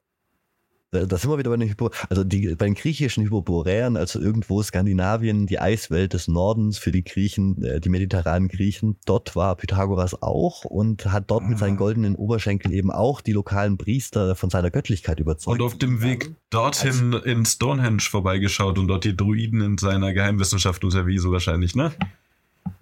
[0.90, 4.60] da sind wir wieder bei den, Hypo, also die, bei den griechischen Hyperboreern, also irgendwo
[4.62, 8.96] Skandinavien, die Eiswelt des Nordens für die Griechen, äh, die mediterranen Griechen.
[9.06, 11.78] Dort war Pythagoras auch und hat dort mit seinen ah.
[11.78, 15.60] goldenen Oberschenkeln eben auch die lokalen Priester von seiner Göttlichkeit überzeugt.
[15.60, 20.12] Und auf dem Weg dorthin also, in Stonehenge vorbeigeschaut und dort die Druiden in seiner
[20.12, 21.92] Geheimwissenschaft unterwiesen wahrscheinlich, ne?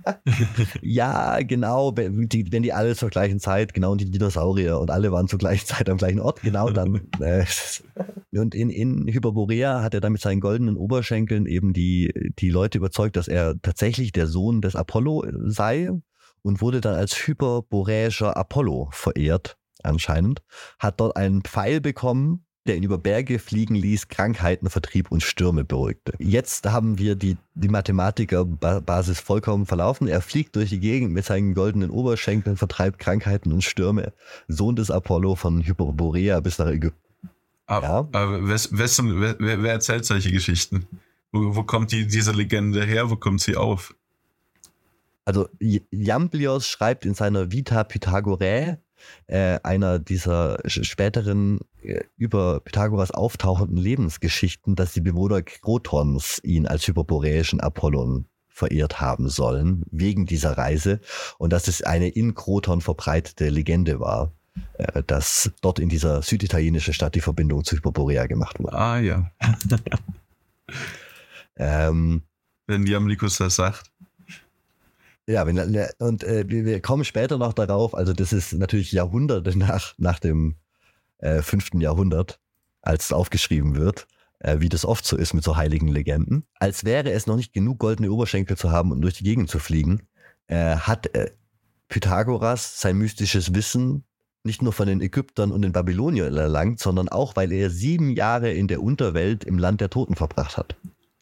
[0.83, 1.97] ja, genau.
[1.97, 5.29] Wenn die, wenn die alle zur gleichen Zeit, genau, und die Dinosaurier und alle waren
[5.29, 7.01] zur gleichen Zeit am gleichen Ort, genau dann.
[7.21, 7.45] Äh,
[8.33, 12.79] und in, in Hyperborea hat er dann mit seinen goldenen Oberschenkeln eben die, die Leute
[12.79, 15.91] überzeugt, dass er tatsächlich der Sohn des Apollo sei
[16.43, 20.43] und wurde dann als hyperboräischer Apollo verehrt, anscheinend.
[20.79, 25.65] Hat dort einen Pfeil bekommen, der ihn über Berge fliegen ließ, Krankheiten vertrieb und Stürme
[25.65, 26.13] beruhigte.
[26.19, 30.07] Jetzt haben wir die, die Mathematiker-Basis vollkommen verlaufen.
[30.07, 34.13] Er fliegt durch die Gegend mit seinen goldenen Oberschenkeln, vertreibt Krankheiten und Stürme.
[34.47, 37.03] Sohn des Apollo von Hyperborea bis nach Ägypten.
[37.67, 38.09] Aber, ja?
[38.13, 40.87] aber wer, wer, wer, wer, erzählt solche Geschichten?
[41.33, 43.11] Wo, wo kommt die, diese Legende her?
[43.11, 43.95] Wo kommt sie auf?
[45.25, 48.79] Also Jamblios schreibt in seiner Vita Pythagorae,
[49.27, 56.87] äh, einer dieser späteren äh, über Pythagoras auftauchenden Lebensgeschichten, dass die Bewohner Krotons ihn als
[56.87, 61.01] hyperboreischen Apollon verehrt haben sollen, wegen dieser Reise,
[61.39, 64.33] und dass es eine in Kroton verbreitete Legende war,
[64.75, 68.77] äh, dass dort in dieser süditalienischen Stadt die Verbindung zu Hyperborea gemacht wurde.
[68.77, 69.31] Ah ja.
[71.59, 72.23] Ähm,
[72.67, 73.91] Wenn Jamlikus das sagt.
[75.29, 75.59] Ja, wenn,
[75.99, 80.57] und äh, wir, kommen später noch darauf, also das ist natürlich Jahrhunderte nach, nach dem
[81.19, 82.41] äh, fünften Jahrhundert,
[82.81, 84.07] als es aufgeschrieben wird,
[84.39, 86.45] äh, wie das oft so ist mit so heiligen Legenden.
[86.59, 89.59] Als wäre es noch nicht genug goldene Oberschenkel zu haben und durch die Gegend zu
[89.59, 90.09] fliegen,
[90.47, 91.31] äh, hat äh,
[91.89, 94.05] Pythagoras sein mystisches Wissen
[94.45, 98.51] nicht nur von den Ägyptern und den Babyloniern erlangt, sondern auch, weil er sieben Jahre
[98.53, 100.77] in der Unterwelt im Land der Toten verbracht hat.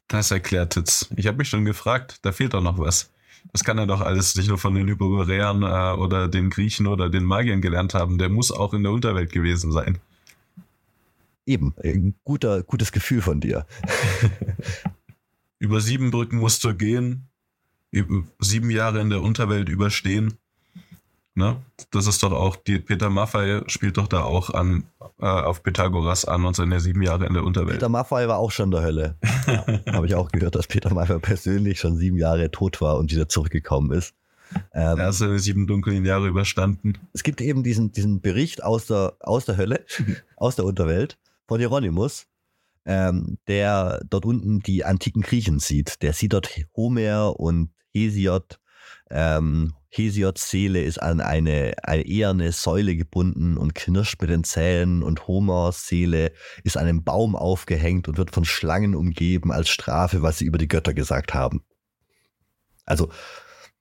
[0.07, 1.11] Das erklärt jetzt.
[1.17, 3.11] Ich habe mich schon gefragt, da fehlt doch noch was.
[3.53, 7.09] Das kann er doch alles nicht nur von den Hyperboreern äh, oder den Griechen oder
[7.09, 8.19] den Magiern gelernt haben.
[8.19, 9.99] Der muss auch in der Unterwelt gewesen sein.
[11.47, 13.67] Eben, ein guter, gutes Gefühl von dir.
[15.59, 17.29] Über sieben Brücken musst du gehen,
[18.41, 20.35] sieben Jahre in der Unterwelt überstehen.
[21.37, 21.59] Ne?
[21.91, 24.85] Das ist doch auch, die Peter Maffei spielt doch da auch an,
[25.21, 27.75] äh, auf Pythagoras an und seine sieben Jahre in der Unterwelt.
[27.77, 29.17] Peter Maffei war auch schon in der Hölle.
[29.93, 33.29] Habe ich auch gehört, dass Peter Maffei persönlich schon sieben Jahre tot war und wieder
[33.29, 34.15] zurückgekommen ist.
[34.73, 36.95] Ähm, Er hat seine sieben dunklen Jahre überstanden.
[37.13, 39.85] es gibt eben diesen, diesen Bericht aus der, aus der Hölle,
[40.37, 42.27] aus der Unterwelt von Hieronymus,
[42.87, 46.01] ähm, der dort unten die antiken Griechen sieht.
[46.01, 48.59] Der sieht dort Homer und Hesiod.
[49.11, 55.03] Ähm, Hesiods Seele ist an eine, eine eherne Säule gebunden und knirscht mit den Zähnen
[55.03, 56.33] und Homers Seele
[56.65, 60.59] ist an einem Baum aufgehängt und wird von Schlangen umgeben als Strafe, was sie über
[60.59, 61.65] die Götter gesagt haben.
[62.85, 63.11] Also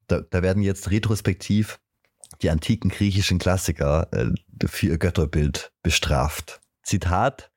[0.07, 1.79] da, da werden jetzt retrospektiv
[2.41, 6.61] die antiken griechischen Klassiker äh, für ihr Götterbild bestraft.
[6.83, 7.51] Zitat.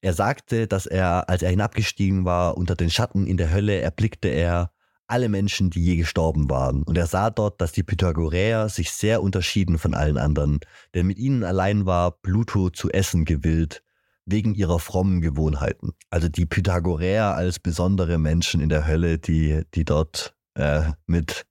[0.00, 4.28] Er sagte, dass er, als er hinabgestiegen war, unter den Schatten in der Hölle erblickte
[4.28, 4.73] er
[5.06, 6.82] alle Menschen, die je gestorben waren.
[6.82, 10.60] Und er sah dort, dass die Pythagoräer sich sehr unterschieden von allen anderen,
[10.94, 13.82] denn mit ihnen allein war Pluto zu essen gewillt,
[14.26, 15.92] wegen ihrer frommen Gewohnheiten.
[16.10, 21.46] Also die Pythagoräer als besondere Menschen in der Hölle, die, die dort äh, mit,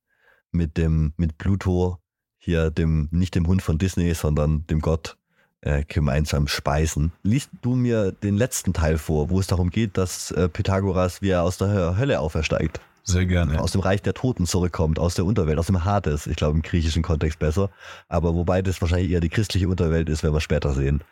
[0.51, 1.99] mit dem, mit Pluto,
[2.39, 5.17] hier dem, nicht dem Hund von Disney, sondern dem Gott,
[5.61, 7.13] äh, gemeinsam speisen.
[7.21, 11.29] Liest du mir den letzten Teil vor, wo es darum geht, dass äh, Pythagoras, wie
[11.29, 13.59] er aus der Hölle aufersteigt, Sehr gerne.
[13.59, 16.61] aus dem Reich der Toten zurückkommt, aus der Unterwelt, aus dem Hades, ich glaube im
[16.61, 17.69] griechischen Kontext besser,
[18.07, 21.03] aber wobei das wahrscheinlich eher die christliche Unterwelt ist, werden wir später sehen.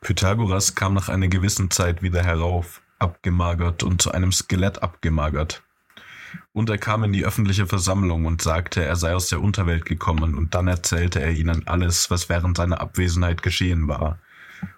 [0.00, 5.62] Pythagoras kam nach einer gewissen Zeit wieder herauf, abgemagert und zu einem Skelett abgemagert.
[6.52, 10.34] Und er kam in die öffentliche Versammlung und sagte, er sei aus der Unterwelt gekommen,
[10.36, 14.18] und dann erzählte er ihnen alles, was während seiner Abwesenheit geschehen war.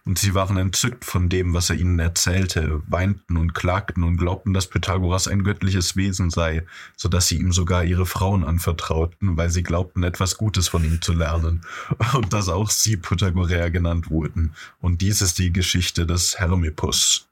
[0.05, 4.53] Und sie waren entzückt von dem, was er ihnen erzählte, weinten und klagten und glaubten,
[4.53, 6.65] dass Pythagoras ein göttliches Wesen sei,
[6.97, 11.01] so dass sie ihm sogar ihre Frauen anvertrauten, weil sie glaubten, etwas Gutes von ihm
[11.01, 11.63] zu lernen,
[12.15, 14.55] und dass auch sie Pythagoräer genannt wurden.
[14.81, 17.27] Und dies ist die Geschichte des Hermippus.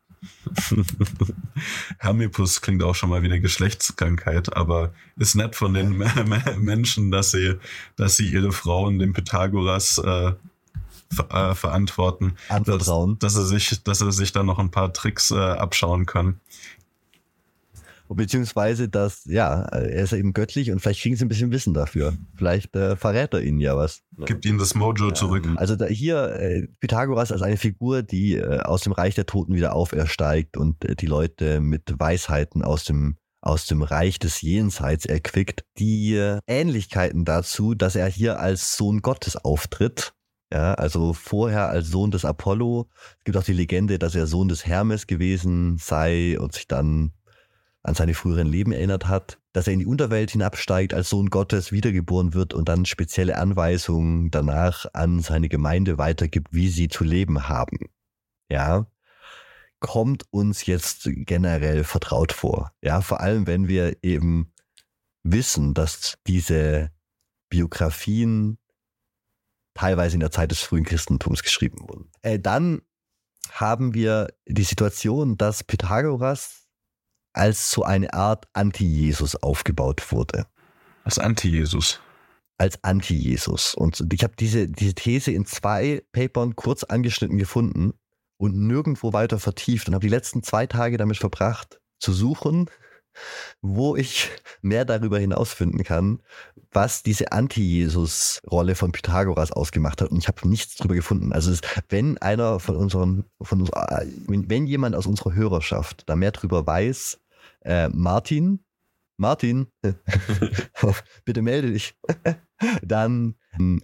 [1.99, 5.99] Hermippus klingt auch schon mal wie eine Geschlechtskrankheit, aber ist nett von den
[6.59, 7.55] Menschen, dass sie,
[7.97, 10.33] dass sie ihre Frauen dem Pythagoras äh,
[11.31, 13.19] äh, verantworten, Anvertrauen.
[13.19, 16.41] dass, dass er sich, dass er sich da noch ein paar Tricks äh, abschauen kann.
[18.09, 22.17] Beziehungsweise, dass, ja, er ist eben göttlich und vielleicht kriegen sie ein bisschen Wissen dafür.
[22.37, 24.03] Vielleicht äh, verrät er ihnen ja was.
[24.25, 25.47] Gibt ihm das Mojo zurück.
[25.57, 29.55] Also da hier äh, Pythagoras als eine Figur, die äh, aus dem Reich der Toten
[29.55, 35.07] wieder aufersteigt und äh, die Leute mit Weisheiten aus dem aus dem Reich des Jenseits
[35.07, 40.13] erquickt, die äh, Ähnlichkeiten dazu, dass er hier als Sohn Gottes auftritt.
[40.53, 42.89] Ja, also vorher als Sohn des Apollo.
[43.19, 47.13] Es gibt auch die Legende, dass er Sohn des Hermes gewesen sei und sich dann
[47.83, 51.71] an seine früheren Leben erinnert hat, dass er in die Unterwelt hinabsteigt, als Sohn Gottes
[51.71, 57.49] wiedergeboren wird und dann spezielle Anweisungen danach an seine Gemeinde weitergibt, wie sie zu leben
[57.49, 57.79] haben.
[58.51, 58.87] Ja,
[59.81, 62.73] kommt uns jetzt generell vertraut vor.
[62.83, 64.53] Ja, vor allem wenn wir eben
[65.23, 66.91] wissen, dass diese
[67.49, 68.59] Biografien
[69.79, 72.11] teilweise in der Zeit des frühen Christentums geschrieben wurden.
[72.23, 72.83] Äh, dann
[73.53, 76.67] haben wir die Situation, dass Pythagoras
[77.33, 80.47] als so eine Art Anti-Jesus aufgebaut wurde.
[81.05, 82.01] Als Anti-Jesus.
[82.59, 83.77] Als Anti-Jesus.
[83.77, 87.93] Und ich habe diese, diese These in zwei Papern kurz angeschnitten gefunden
[88.37, 92.69] und nirgendwo weiter vertieft und habe die letzten zwei Tage damit verbracht, zu suchen,
[93.61, 94.31] wo ich
[94.63, 96.21] mehr darüber hinausfinden kann,
[96.73, 100.11] was diese Anti-Jesus-Rolle von Pythagoras ausgemacht hat.
[100.11, 101.33] Und ich habe nichts darüber gefunden.
[101.33, 103.71] Also es, wenn einer von unseren, von uns,
[104.27, 107.19] wenn, wenn jemand aus unserer Hörerschaft da mehr drüber weiß,
[107.63, 108.61] äh, Martin,
[109.19, 109.67] Martin,
[111.25, 111.95] bitte melde dich,
[112.83, 113.35] dann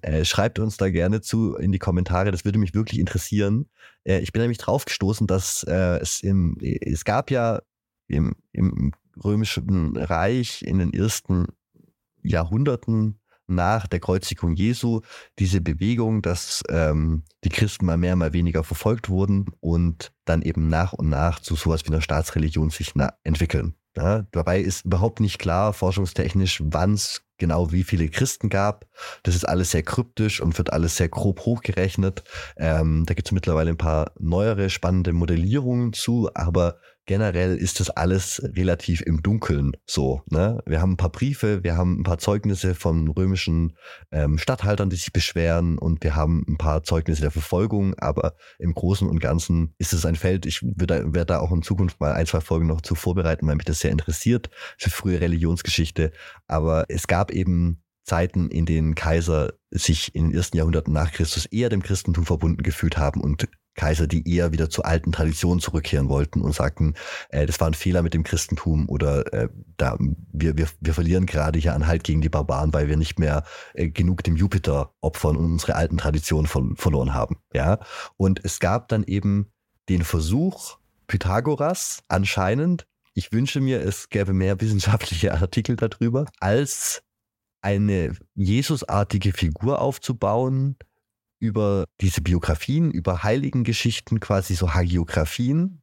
[0.03, 3.69] äh, schreibt uns da gerne zu in die Kommentare, das würde mich wirklich interessieren.
[4.05, 7.61] Äh, ich bin nämlich drauf gestoßen, dass äh, es im, es gab ja
[8.07, 11.47] im, im römischen Reich in den ersten
[12.23, 15.01] Jahrhunderten nach der Kreuzigung Jesu
[15.39, 20.69] diese Bewegung, dass ähm, die Christen mal mehr, mal weniger verfolgt wurden und dann eben
[20.69, 23.75] nach und nach zu sowas wie einer Staatsreligion sich entwickeln.
[23.97, 28.87] Ja, dabei ist überhaupt nicht klar, forschungstechnisch, wann es genau wie viele Christen gab.
[29.23, 32.25] Das ist alles sehr kryptisch und wird alles sehr grob hochgerechnet.
[32.57, 37.91] Ähm, da gibt es mittlerweile ein paar neuere, spannende Modellierungen zu, aber generell ist das
[37.91, 40.23] alles relativ im Dunkeln so.
[40.31, 40.63] Ne?
[40.67, 43.77] Wir haben ein paar Briefe, wir haben ein paar Zeugnisse von römischen
[44.11, 48.73] ähm, Statthaltern, die sich beschweren und wir haben ein paar Zeugnisse der Verfolgung, aber im
[48.73, 52.13] Großen und Ganzen ist es ein Feld, ich werde werd da auch in Zukunft mal
[52.13, 56.13] ein, zwei Folgen noch zu vorbereiten, weil mich das sehr interessiert, für frühe Religionsgeschichte,
[56.47, 61.47] aber es gab eben Zeiten, in denen Kaiser sich in den ersten Jahrhunderten nach Christus
[61.47, 66.09] eher dem Christentum verbunden gefühlt haben und Kaiser, die eher wieder zu alten Traditionen zurückkehren
[66.09, 66.95] wollten und sagten,
[67.31, 69.97] äh, das war ein Fehler mit dem Christentum oder äh, da,
[70.33, 73.43] wir, wir, wir verlieren gerade hier an Halt gegen die Barbaren, weil wir nicht mehr
[73.75, 77.39] äh, genug dem Jupiter opfern und unsere alten Traditionen von, verloren haben.
[77.53, 77.81] Ja?
[78.17, 79.51] Und es gab dann eben
[79.89, 87.03] den Versuch, Pythagoras anscheinend, ich wünsche mir, es gäbe mehr wissenschaftliche Artikel darüber, als
[87.63, 90.77] eine Jesusartige Figur aufzubauen,
[91.39, 95.83] über diese Biografien, über Heiligengeschichten, quasi so Hagiografien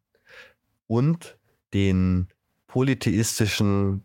[0.88, 1.38] und
[1.74, 2.28] den
[2.67, 4.04] polytheistischen,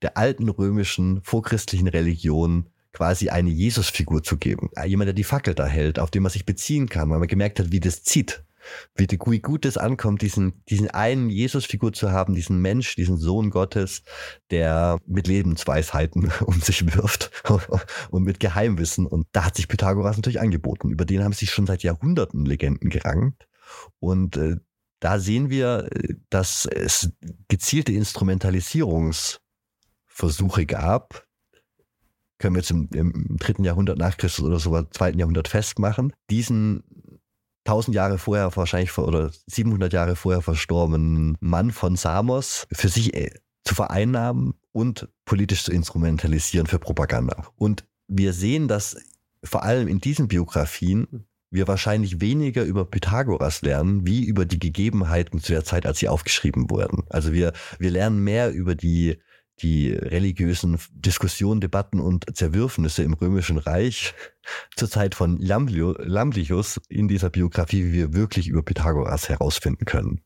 [0.00, 4.70] der alten römischen, vorchristlichen Religion quasi eine Jesusfigur zu geben.
[4.84, 7.58] Jemand, der die Fackel da hält, auf den man sich beziehen kann, weil man gemerkt
[7.58, 8.42] hat, wie das zieht
[8.94, 13.50] wie, wie gut es ankommt, diesen, diesen einen Jesusfigur zu haben, diesen Mensch, diesen Sohn
[13.50, 14.02] Gottes,
[14.50, 17.30] der mit Lebensweisheiten um sich wirft
[18.10, 19.06] und mit Geheimwissen.
[19.06, 20.90] Und da hat sich Pythagoras natürlich angeboten.
[20.90, 23.48] Über den haben sich schon seit Jahrhunderten Legenden gerankt.
[23.98, 24.56] Und äh,
[25.00, 27.10] da sehen wir, äh, dass es
[27.48, 31.26] gezielte Instrumentalisierungsversuche gab,
[32.38, 36.82] können wir jetzt im, im, dritten Jahrhundert nach Christus oder sogar zweiten Jahrhundert festmachen, diesen
[37.64, 43.30] 1000 Jahre vorher wahrscheinlich oder 700 Jahre vorher verstorbenen Mann von Samos für sich äh,
[43.64, 47.46] zu vereinnahmen und politisch zu instrumentalisieren für Propaganda.
[47.56, 48.96] Und wir sehen, dass
[49.44, 55.38] vor allem in diesen Biografien wir wahrscheinlich weniger über Pythagoras lernen, wie über die Gegebenheiten
[55.40, 57.04] zu der Zeit, als sie aufgeschrieben wurden.
[57.10, 59.18] Also wir, wir lernen mehr über die
[59.60, 64.14] die religiösen Diskussionen, Debatten und Zerwürfnisse im Römischen Reich
[64.76, 70.20] zur Zeit von Lamblichus in dieser Biografie, wie wir wirklich über Pythagoras herausfinden können.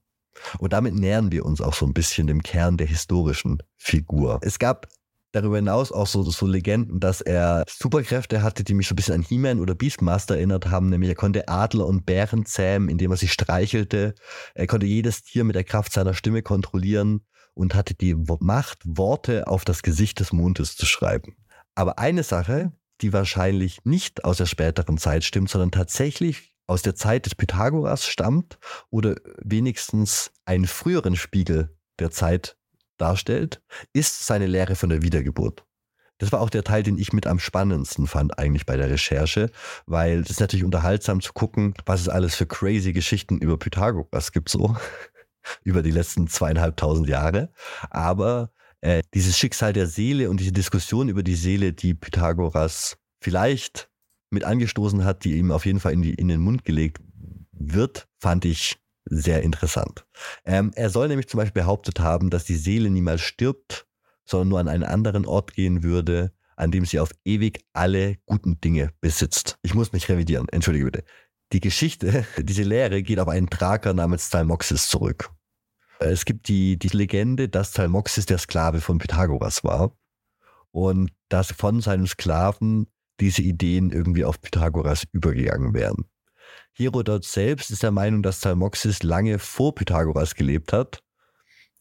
[0.59, 4.39] Und damit nähern wir uns auch so ein bisschen dem Kern der historischen Figur.
[4.43, 4.87] Es gab
[5.33, 9.15] darüber hinaus auch so, so Legenden, dass er Superkräfte hatte, die mich so ein bisschen
[9.15, 10.89] an He-Man oder Beastmaster erinnert haben.
[10.89, 14.15] Nämlich er konnte Adler und Bären zähmen, indem er sie streichelte.
[14.55, 17.23] Er konnte jedes Tier mit der Kraft seiner Stimme kontrollieren
[17.57, 21.37] und hatte die Macht, Worte auf das Gesicht des Mondes zu schreiben.
[21.75, 26.95] Aber eine Sache, die wahrscheinlich nicht aus der späteren Zeit stimmt, sondern tatsächlich aus der
[26.95, 28.59] Zeit des Pythagoras stammt
[28.91, 32.57] oder wenigstens einen früheren Spiegel der Zeit
[32.99, 35.65] darstellt, ist seine Lehre von der Wiedergeburt.
[36.19, 39.51] Das war auch der Teil, den ich mit am spannendsten fand eigentlich bei der Recherche,
[39.85, 44.33] weil es ist natürlich unterhaltsam zu gucken, was es alles für crazy Geschichten über Pythagoras
[44.33, 44.77] gibt so
[45.63, 47.51] über die letzten zweieinhalbtausend Jahre.
[47.91, 53.91] Aber äh, dieses Schicksal der Seele und diese Diskussion über die Seele, die Pythagoras vielleicht
[54.31, 57.01] mit angestoßen hat, die ihm auf jeden Fall in, die, in den Mund gelegt
[57.53, 58.77] wird, fand ich
[59.09, 60.05] sehr interessant.
[60.45, 63.87] Ähm, er soll nämlich zum Beispiel behauptet haben, dass die Seele niemals stirbt,
[64.25, 68.61] sondern nur an einen anderen Ort gehen würde, an dem sie auf ewig alle guten
[68.61, 69.59] Dinge besitzt.
[69.63, 71.05] Ich muss mich revidieren, entschuldige bitte.
[71.53, 75.31] Die Geschichte, diese Lehre geht auf einen Trager namens Zalmoxis zurück.
[75.99, 79.93] Es gibt die, die Legende, dass Zalmoxis der Sklave von Pythagoras war
[80.71, 82.87] und dass von seinen Sklaven
[83.21, 86.05] diese Ideen irgendwie auf Pythagoras übergegangen wären.
[86.75, 91.03] Herodot selbst ist der Meinung, dass Zalmoxis lange vor Pythagoras gelebt hat,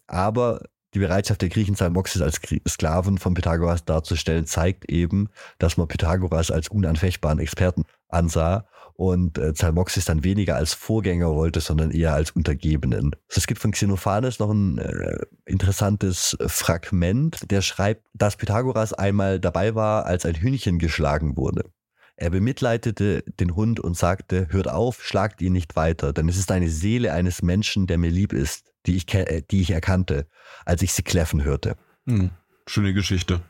[0.07, 0.61] aber
[0.95, 5.29] die Bereitschaft der Griechen, Zalmoxis als Sklaven von Pythagoras darzustellen, zeigt eben,
[5.59, 11.59] dass man Pythagoras als unanfechtbaren Experten ansah und äh, Zalmoxis dann weniger als Vorgänger wollte,
[11.59, 13.11] sondern eher als Untergebenen.
[13.27, 19.75] Es gibt von Xenophanes noch ein äh, interessantes Fragment, der schreibt, dass Pythagoras einmal dabei
[19.75, 21.65] war, als ein Hühnchen geschlagen wurde.
[22.15, 26.49] Er bemitleidete den Hund und sagte, hört auf, schlagt ihn nicht weiter, denn es ist
[26.49, 30.27] eine Seele eines Menschen, der mir lieb ist, die ich, äh, die ich erkannte,
[30.65, 31.75] als ich sie kläffen hörte.
[32.05, 32.31] Hm,
[32.67, 33.41] schöne Geschichte.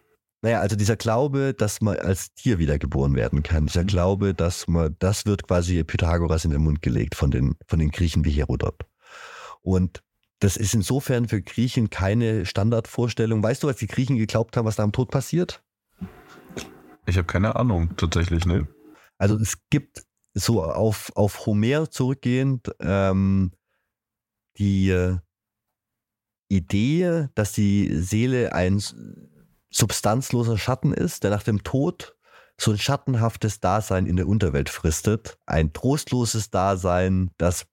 [0.41, 3.87] Naja, also dieser Glaube, dass man als Tier wiedergeboren werden kann, dieser Mhm.
[3.87, 7.89] Glaube, dass man, das wird quasi Pythagoras in den Mund gelegt von den, von den
[7.89, 8.85] Griechen wie Herodot.
[9.61, 10.03] Und
[10.39, 13.41] das ist insofern für Griechen keine Standardvorstellung.
[13.41, 15.63] Weißt du, was die Griechen geglaubt haben, was nach dem Tod passiert?
[17.07, 18.67] Ich habe keine Ahnung, tatsächlich, ne?
[19.17, 20.03] Also es gibt
[20.35, 23.51] so auf, auf Homer zurückgehend ähm,
[24.57, 25.17] die äh,
[26.47, 28.81] Idee, dass die Seele ein
[29.71, 32.15] substanzloser Schatten ist, der nach dem Tod
[32.57, 35.37] so ein schattenhaftes Dasein in der Unterwelt fristet.
[35.45, 37.65] Ein trostloses Dasein, das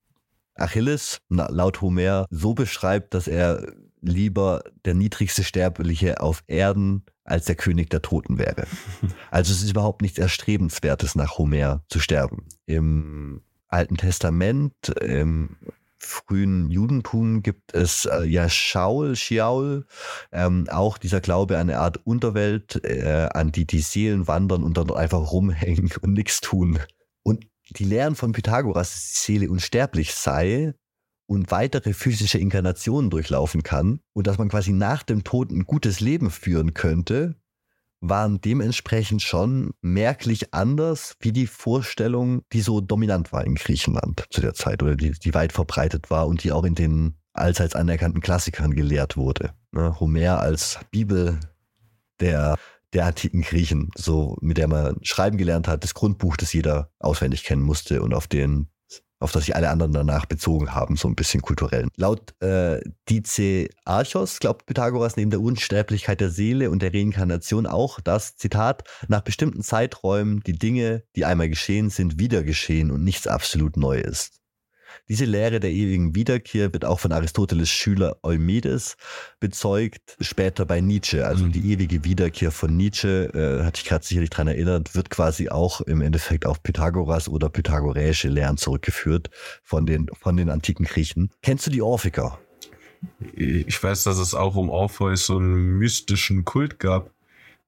[0.54, 7.54] Achilles laut Homer so beschreibt, dass er lieber der niedrigste Sterbliche auf Erden als der
[7.54, 8.66] König der Toten wäre.
[9.30, 12.44] Also es ist überhaupt nichts Erstrebenswertes, nach Homer zu sterben.
[12.66, 15.56] Im Alten Testament, im
[16.04, 19.86] frühen Judentum gibt es äh, ja Schaul, Schiaul,
[20.32, 24.76] ähm, auch dieser Glaube an eine Art Unterwelt, äh, an die die Seelen wandern und
[24.76, 26.78] dann einfach rumhängen und nichts tun.
[27.22, 30.74] Und die Lehren von Pythagoras, dass die Seele unsterblich sei
[31.26, 36.00] und weitere physische Inkarnationen durchlaufen kann und dass man quasi nach dem Tod ein gutes
[36.00, 37.36] Leben führen könnte,
[38.02, 44.40] waren dementsprechend schon merklich anders wie die Vorstellung, die so dominant war in Griechenland zu
[44.40, 48.20] der Zeit oder die, die weit verbreitet war und die auch in den allseits anerkannten
[48.20, 49.54] Klassikern gelehrt wurde.
[49.70, 51.38] Ne, Homer als Bibel
[52.20, 52.56] der,
[52.92, 57.44] der antiken Griechen, so mit der man schreiben gelernt hat, das Grundbuch, das jeder auswendig
[57.44, 58.68] kennen musste und auf den
[59.22, 61.88] auf das sich alle anderen danach bezogen haben, so ein bisschen kulturell.
[61.96, 68.00] Laut äh, Dice Archos glaubt Pythagoras neben der Unsterblichkeit der Seele und der Reinkarnation auch,
[68.00, 73.26] dass, Zitat, nach bestimmten Zeiträumen die Dinge, die einmal geschehen sind, wieder geschehen und nichts
[73.26, 74.41] absolut neu ist.
[75.08, 78.96] Diese Lehre der ewigen Wiederkehr wird auch von Aristoteles Schüler Eumedes
[79.40, 81.26] bezeugt, später bei Nietzsche.
[81.26, 81.52] Also Mhm.
[81.52, 85.80] die ewige Wiederkehr von Nietzsche, äh, hatte ich gerade sicherlich dran erinnert, wird quasi auch
[85.82, 89.30] im Endeffekt auf Pythagoras oder pythagoräische Lehren zurückgeführt
[89.62, 91.30] von den, von den antiken Griechen.
[91.42, 92.38] Kennst du die Orphiker?
[93.34, 97.10] Ich weiß, dass es auch um Orpheus so einen mystischen Kult gab,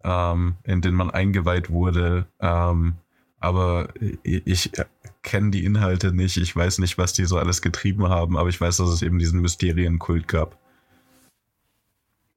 [0.04, 2.26] ähm, in den man eingeweiht wurde.
[2.40, 2.94] Ähm,
[3.44, 3.88] aber
[4.22, 4.72] ich, ich
[5.22, 6.36] kenne die Inhalte nicht.
[6.36, 9.18] Ich weiß nicht, was die so alles getrieben haben, aber ich weiß, dass es eben
[9.18, 10.58] diesen Mysterienkult gab.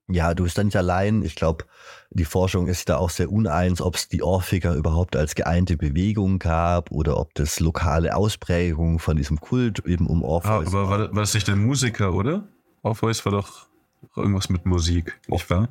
[0.10, 1.22] Ja, du bist da nicht allein.
[1.22, 1.66] Ich glaube,
[2.12, 6.40] die Forschung ist da auch sehr uneins, ob es die Orphiker überhaupt als geeinte Bewegung
[6.40, 11.00] gab oder ob das lokale Ausprägungen von diesem Kult eben um Ah, Orpheus aber war,
[11.00, 12.48] war das nicht der Musiker, oder?
[12.84, 13.68] Orpheus war doch
[14.16, 15.68] irgendwas mit Musik, nicht wahr?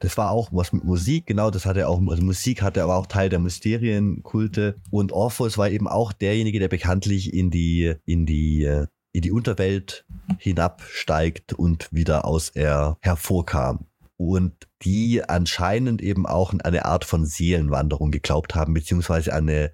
[0.00, 3.06] Das war auch was mit Musik, genau, das hatte auch, also Musik hatte aber auch
[3.06, 4.76] Teil der Mysterienkulte.
[4.90, 9.32] Und Orpheus war eben auch derjenige, der bekanntlich in die, in die, äh, in die
[9.32, 10.04] Unterwelt
[10.38, 13.86] hinabsteigt und wieder aus er hervorkam.
[14.16, 19.72] Und die anscheinend eben auch an eine Art von Seelenwanderung geglaubt haben, beziehungsweise eine,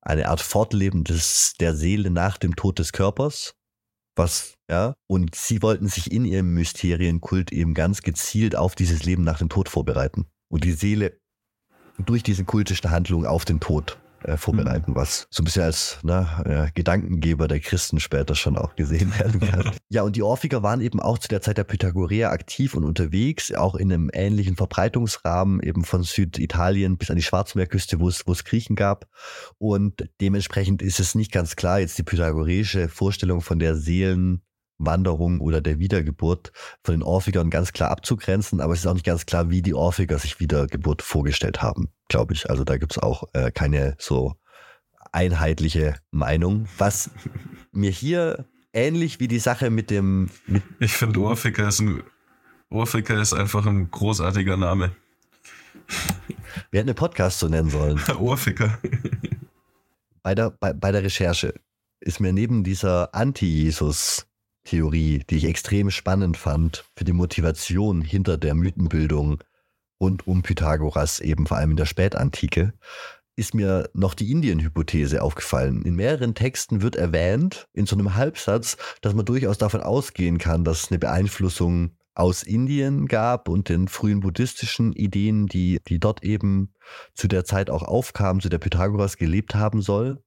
[0.00, 3.54] eine Art Fortleben des, der Seele nach dem Tod des Körpers.
[4.16, 9.24] Was, ja, und sie wollten sich in ihrem Mysterienkult eben ganz gezielt auf dieses Leben
[9.24, 10.26] nach dem Tod vorbereiten.
[10.48, 11.18] Und die Seele
[11.98, 16.42] durch diese kultischen Handlungen auf den Tod äh, vorbereiten, was so ein bisschen als na,
[16.44, 19.72] äh, Gedankengeber der Christen später schon auch gesehen werden kann.
[19.88, 23.52] ja, und die Orphiker waren eben auch zu der Zeit der Pythagoreer aktiv und unterwegs,
[23.52, 28.32] auch in einem ähnlichen Verbreitungsrahmen, eben von Süditalien bis an die Schwarzmeerküste, wo es, wo
[28.32, 29.06] es Griechen gab.
[29.58, 33.76] Und dementsprechend ist es nicht ganz klar, jetzt die pythagoreische Vorstellung von der
[34.78, 36.52] Seelenwanderung oder der Wiedergeburt
[36.82, 39.74] von den Orphikern ganz klar abzugrenzen, aber es ist auch nicht ganz klar, wie die
[39.74, 42.50] Orphiker sich Wiedergeburt vorgestellt haben, glaube ich.
[42.50, 44.34] Also da gibt es auch äh, keine so
[45.12, 46.66] einheitliche Meinung.
[46.78, 47.10] Was
[47.72, 52.02] mir hier ähnlich wie die Sache mit dem, mit Ich finde Ohrficker ist ein
[52.70, 54.96] ist einfach ein großartiger Name.
[56.70, 58.00] wir hätten einen Podcast so nennen sollen.
[58.18, 58.78] Ohrficker.
[60.22, 61.54] bei der, bei, bei der Recherche
[62.00, 63.14] ist mir neben dieser
[64.64, 69.42] Anti-Jesus-Theorie, die ich extrem spannend fand für die Motivation hinter der Mythenbildung
[70.00, 72.72] rund um Pythagoras, eben vor allem in der Spätantike,
[73.36, 75.82] ist mir noch die Indien-Hypothese aufgefallen.
[75.82, 80.64] In mehreren Texten wird erwähnt, in so einem Halbsatz, dass man durchaus davon ausgehen kann,
[80.64, 86.22] dass es eine Beeinflussung aus Indien gab und den frühen buddhistischen Ideen, die, die dort
[86.22, 86.72] eben
[87.14, 90.23] zu der Zeit auch aufkamen, zu der Pythagoras gelebt haben soll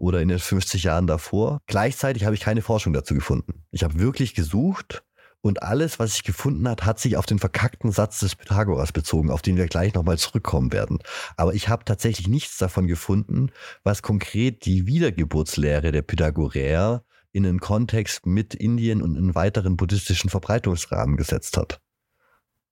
[0.00, 1.60] oder in den 50 Jahren davor.
[1.66, 3.64] Gleichzeitig habe ich keine Forschung dazu gefunden.
[3.70, 5.04] Ich habe wirklich gesucht
[5.42, 9.30] und alles, was ich gefunden habe, hat sich auf den verkackten Satz des Pythagoras bezogen,
[9.30, 10.98] auf den wir gleich nochmal zurückkommen werden.
[11.36, 13.50] Aber ich habe tatsächlich nichts davon gefunden,
[13.82, 20.30] was konkret die Wiedergeburtslehre der Pythagoreer in einen Kontext mit Indien und in weiteren buddhistischen
[20.30, 21.80] Verbreitungsrahmen gesetzt hat.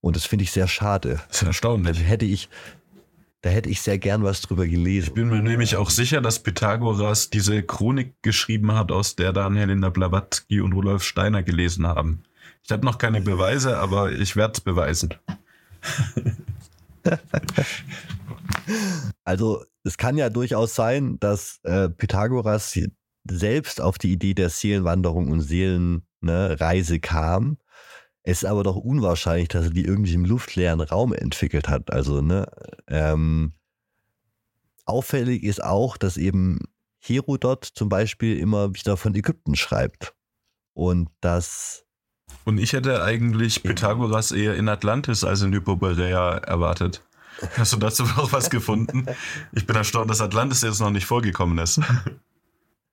[0.01, 1.21] Und das finde ich sehr schade.
[1.29, 1.99] Das ist erstaunlich.
[1.99, 2.49] Da hätte ich,
[3.43, 5.09] da hätte ich sehr gern was drüber gelesen.
[5.09, 9.63] Ich bin mir nämlich auch sicher, dass Pythagoras diese Chronik geschrieben hat, aus der Daniel
[9.63, 12.25] Helena Blavatsky und Rudolf Steiner gelesen haben.
[12.65, 15.15] Ich habe noch keine Beweise, aber ich werde es beweisen.
[19.25, 22.79] also es kann ja durchaus sein, dass äh, Pythagoras
[23.25, 27.57] selbst auf die Idee der Seelenwanderung und Seelenreise ne, kam.
[28.29, 31.91] Es ist aber doch unwahrscheinlich, dass er die irgendwie im luftleeren Raum entwickelt hat.
[31.91, 32.47] Also, ne,
[32.87, 33.55] ähm,
[34.85, 36.59] auffällig ist auch, dass eben
[36.99, 40.15] Herodot zum Beispiel immer wieder von Ägypten schreibt.
[40.75, 41.87] Und das.
[42.45, 47.03] Und ich hätte eigentlich Pythagoras eher in Atlantis als in Hypoborea erwartet.
[47.57, 49.07] Hast du dazu noch was gefunden?
[49.53, 51.81] Ich bin erstaunt, dass Atlantis jetzt noch nicht vorgekommen ist.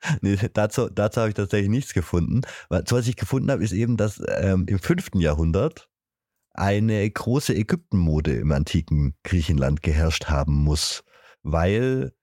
[0.22, 2.42] Nee, dazu, dazu habe ich tatsächlich nichts gefunden.
[2.70, 5.16] Was ich gefunden habe, ist eben, dass ähm, im 5.
[5.16, 5.90] Jahrhundert
[6.54, 11.04] eine große Ägyptenmode im antiken Griechenland geherrscht haben muss,
[11.44, 12.14] weil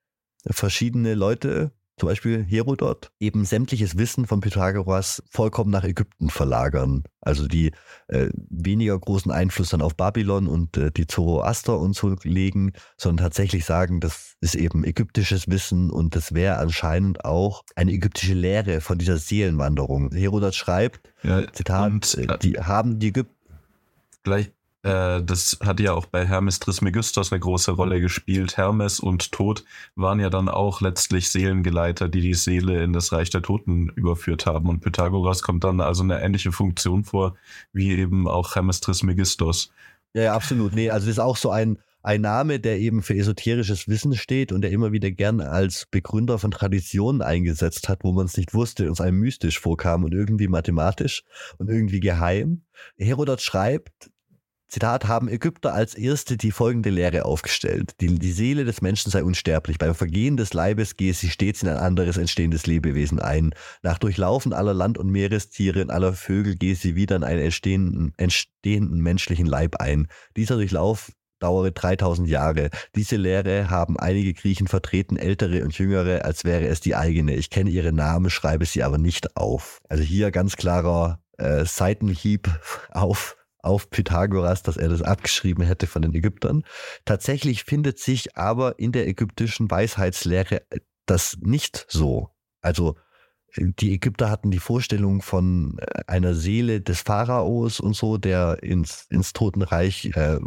[0.46, 7.04] verschiedene Leute zum Beispiel Herodot, eben sämtliches Wissen von Pythagoras vollkommen nach Ägypten verlagern.
[7.20, 7.72] Also die
[8.08, 13.26] äh, weniger großen Einfluss dann auf Babylon und äh, die Zoroaster und so legen, sondern
[13.26, 18.80] tatsächlich sagen, das ist eben ägyptisches Wissen und das wäre anscheinend auch eine ägyptische Lehre
[18.80, 20.10] von dieser Seelenwanderung.
[20.12, 23.36] Herodot schreibt, ja, Zitat, und, äh, die haben die Ägypten
[24.24, 24.50] gleich
[24.82, 28.56] äh, das hat ja auch bei Hermes Trismegistos eine große Rolle gespielt.
[28.56, 29.64] Hermes und Tod
[29.94, 34.46] waren ja dann auch letztlich Seelengeleiter, die die Seele in das Reich der Toten überführt
[34.46, 34.68] haben.
[34.68, 37.36] Und Pythagoras kommt dann also eine ähnliche Funktion vor,
[37.72, 39.72] wie eben auch Hermes Trismegistos.
[40.14, 40.74] Ja, ja, absolut.
[40.74, 44.50] Nee, also das ist auch so ein, ein Name, der eben für esoterisches Wissen steht
[44.50, 48.52] und der immer wieder gern als Begründer von Traditionen eingesetzt hat, wo man es nicht
[48.52, 51.22] wusste und es einem mystisch vorkam und irgendwie mathematisch
[51.58, 52.62] und irgendwie geheim.
[52.98, 54.11] Herodot schreibt,
[54.72, 57.92] Zitat, haben Ägypter als erste die folgende Lehre aufgestellt.
[58.00, 59.76] Die, die Seele des Menschen sei unsterblich.
[59.76, 63.54] Beim Vergehen des Leibes gehe sie stets in ein anderes entstehendes Lebewesen ein.
[63.82, 68.14] Nach Durchlaufen aller Land- und Meerestiere und aller Vögel gehe sie wieder in einen entstehenden,
[68.16, 70.08] entstehenden menschlichen Leib ein.
[70.38, 72.70] Dieser Durchlauf dauere 3000 Jahre.
[72.96, 77.34] Diese Lehre haben einige Griechen vertreten, ältere und jüngere, als wäre es die eigene.
[77.34, 79.82] Ich kenne ihre Namen, schreibe sie aber nicht auf.
[79.90, 82.48] Also hier ganz klarer äh, Seitenhieb
[82.90, 86.64] auf auf Pythagoras, dass er das abgeschrieben hätte von den Ägyptern.
[87.04, 92.30] Tatsächlich findet sich aber in der ägyptischen Weisheitslehre äh, das nicht so.
[92.60, 92.96] Also
[93.54, 98.62] äh, die Ägypter hatten die Vorstellung von äh, einer Seele des Pharaos und so, der
[98.62, 100.40] ins, ins Totenreich äh,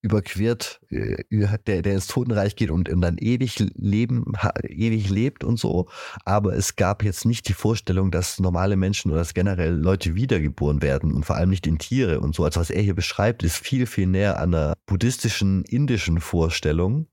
[0.00, 4.32] überquert, äh, der, der ins Totenreich geht und, und dann ewig leben,
[4.62, 5.88] ewig lebt und so.
[6.24, 10.82] Aber es gab jetzt nicht die Vorstellung, dass normale Menschen oder dass generell Leute wiedergeboren
[10.82, 12.44] werden und vor allem nicht in Tiere und so.
[12.44, 17.08] Also was er hier beschreibt, ist viel, viel näher an einer buddhistischen, indischen Vorstellung.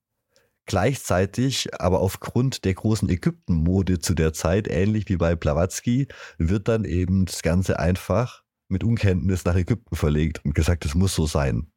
[0.68, 6.08] Gleichzeitig, aber aufgrund der großen Ägyptenmode zu der Zeit, ähnlich wie bei Blavatsky,
[6.40, 11.14] wird dann eben das Ganze einfach mit Unkenntnis nach Ägypten verlegt und gesagt, es muss
[11.14, 11.72] so sein.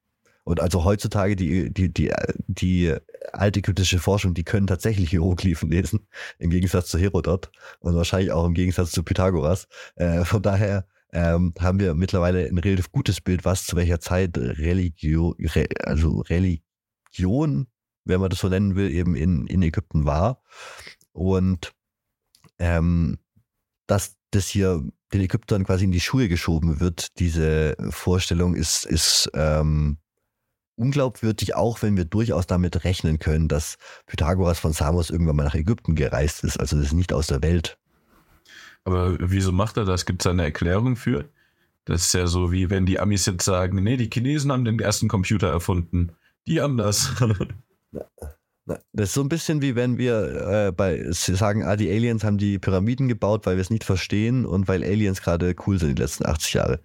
[0.49, 2.11] Und also heutzutage die, die, die,
[2.47, 2.97] die
[3.35, 8.47] alte kritische Forschung, die können tatsächlich Hieroglyphen lesen, im Gegensatz zu Herodot und wahrscheinlich auch
[8.47, 9.69] im Gegensatz zu Pythagoras.
[9.97, 14.39] Äh, von daher ähm, haben wir mittlerweile ein relativ gutes Bild, was zu welcher Zeit
[14.39, 17.67] Religion, Re, also Religion,
[18.07, 20.41] wenn man das so nennen will, eben in, in Ägypten war.
[21.13, 21.75] Und
[22.59, 23.19] ähm,
[23.87, 24.83] dass das hier
[25.13, 29.99] den Ägyptern quasi in die Schuhe geschoben wird, diese Vorstellung ist, ist ähm,
[30.79, 33.77] unglaubwürdig, auch wenn wir durchaus damit rechnen können, dass
[34.07, 36.59] Pythagoras von Samos irgendwann mal nach Ägypten gereist ist.
[36.59, 37.79] Also das ist nicht aus der Welt.
[38.85, 40.07] Aber wieso macht er das?
[40.07, 41.29] Gibt es eine Erklärung für?
[41.85, 44.79] Das ist ja so, wie wenn die Amis jetzt sagen, nee, die Chinesen haben den
[44.79, 46.13] ersten Computer erfunden.
[46.47, 47.13] Die haben das.
[48.93, 52.39] Das ist so ein bisschen wie wenn wir äh, bei sagen, ah, die Aliens haben
[52.39, 56.03] die Pyramiden gebaut, weil wir es nicht verstehen und weil Aliens gerade cool sind die
[56.03, 56.81] letzten 80 Jahre.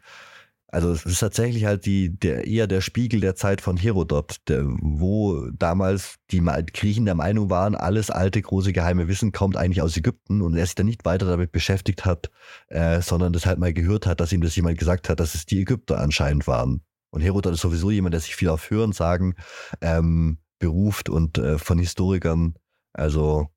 [0.74, 4.65] Also es ist tatsächlich halt die, der, eher der Spiegel der Zeit von Herodot, der,
[4.65, 6.41] wo damals die
[6.74, 10.65] Griechen der Meinung waren, alles alte, große, geheime Wissen kommt eigentlich aus Ägypten und er
[10.65, 12.32] sich dann nicht weiter damit beschäftigt hat,
[12.69, 15.45] äh, sondern das halt mal gehört hat, dass ihm das jemand gesagt hat, dass es
[15.45, 16.82] die Ägypter anscheinend waren.
[17.11, 19.36] Und Herodot ist sowieso jemand, der sich viel auf Hören sagen
[19.80, 22.55] ähm, beruft und äh, von Historikern,
[22.93, 23.47] also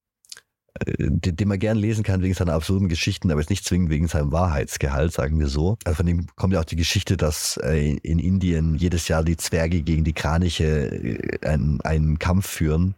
[0.99, 4.09] den, den man gern lesen kann wegen seiner absurden Geschichten, aber jetzt nicht zwingend wegen
[4.09, 5.77] seinem Wahrheitsgehalt, sagen wir so.
[5.85, 9.37] Also von dem kommt ja auch die Geschichte, dass äh, in Indien jedes Jahr die
[9.37, 12.95] Zwerge gegen die Kraniche äh, einen, einen Kampf führen.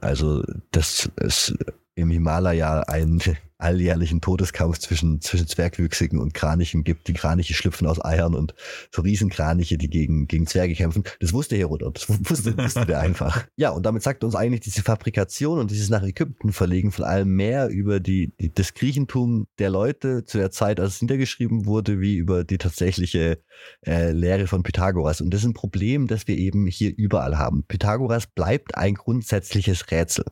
[0.00, 1.54] Also das ist
[1.94, 3.20] im Himalaya einen
[3.58, 7.08] alljährlichen Todeskampf zwischen, zwischen Zwergwüchsigen und Kranichen gibt.
[7.08, 8.54] Die Kraniche schlüpfen aus Eiern und
[8.90, 11.04] so Riesenkraniche, die gegen, gegen Zwerge kämpfen.
[11.20, 11.96] Das wusste Herodot.
[11.96, 13.46] Das wusste, wusste der einfach.
[13.56, 17.34] Ja, und damit sagt uns eigentlich diese Fabrikation und dieses nach Ägypten verlegen von allem
[17.36, 22.00] mehr über die, die, das Griechentum der Leute zu der Zeit, als es niedergeschrieben wurde,
[22.00, 23.38] wie über die tatsächliche
[23.86, 25.20] äh, Lehre von Pythagoras.
[25.20, 27.64] Und das ist ein Problem, das wir eben hier überall haben.
[27.64, 30.24] Pythagoras bleibt ein grundsätzliches Rätsel.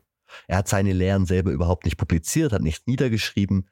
[0.49, 3.67] Er hat seine Lehren selber überhaupt nicht publiziert, hat nichts niedergeschrieben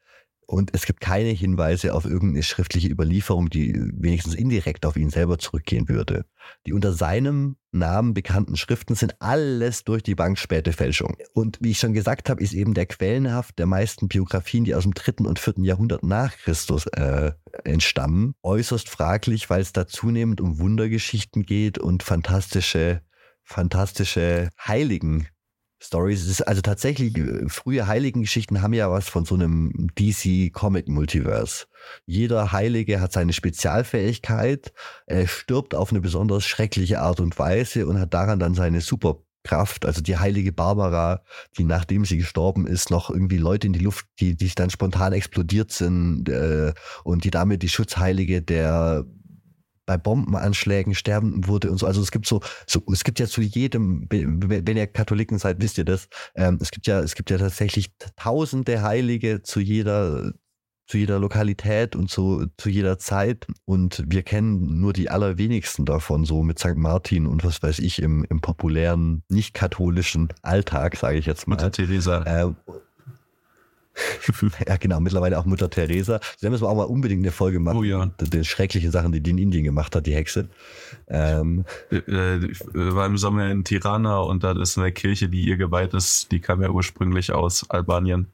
[0.51, 5.39] und es gibt keine Hinweise auf irgendeine schriftliche Überlieferung, die wenigstens indirekt auf ihn selber
[5.39, 6.25] zurückgehen würde.
[6.67, 11.17] Die unter seinem Namen bekannten Schriften sind alles durch die Bank späte Fälschung.
[11.35, 14.83] Und wie ich schon gesagt habe, ist eben der Quellenhaft der meisten Biografien, die aus
[14.83, 17.31] dem dritten und vierten Jahrhundert nach Christus äh,
[17.63, 23.03] entstammen, äußerst fraglich, weil es da zunehmend um Wundergeschichten geht und fantastische,
[23.45, 25.29] fantastische Heiligen
[25.83, 26.23] Stories.
[26.23, 30.89] Es ist also tatsächlich, äh, frühe Heiligengeschichten haben ja was von so einem DC Comic
[30.89, 31.67] Multiverse.
[32.05, 34.73] Jeder Heilige hat seine Spezialfähigkeit,
[35.07, 39.87] er stirbt auf eine besonders schreckliche Art und Weise und hat daran dann seine Superkraft.
[39.87, 41.23] Also die heilige Barbara,
[41.57, 45.15] die nachdem sie gestorben ist, noch irgendwie Leute in die Luft, die, die dann spontan
[45.15, 46.75] explodiert sind äh,
[47.05, 49.07] und die damit die Schutzheilige der
[49.91, 51.87] bei Bombenanschlägen sterben wurde und so.
[51.87, 55.79] Also es gibt so, so es gibt ja zu jedem, wenn ihr Katholiken seid, wisst
[55.79, 56.09] ihr das.
[56.37, 60.33] Ähm, es gibt ja, es gibt ja tatsächlich tausende Heilige zu jeder,
[60.87, 63.49] zu jeder Lokalität und zu, zu jeder Zeit.
[63.65, 66.77] Und wir kennen nur die allerwenigsten davon, so mit St.
[66.77, 71.57] Martin und was weiß ich, im, im populären, nicht katholischen Alltag, sage ich jetzt mal.
[71.57, 72.23] Mutter Teresa.
[72.23, 72.53] Äh,
[74.67, 76.21] ja, genau, mittlerweile auch Mutter Teresa.
[76.41, 77.79] Da müssen wir auch mal unbedingt eine Folge machen.
[77.79, 78.07] Oh ja.
[78.21, 80.49] Die schreckliche Sachen, die die in Indien gemacht hat, die Hexe.
[81.09, 85.57] Ähm, äh, ich war im Sommer in Tirana und da ist eine Kirche, die ihr
[85.57, 86.33] geweiht ist.
[86.33, 88.27] Die kam ja ursprünglich aus Albanien.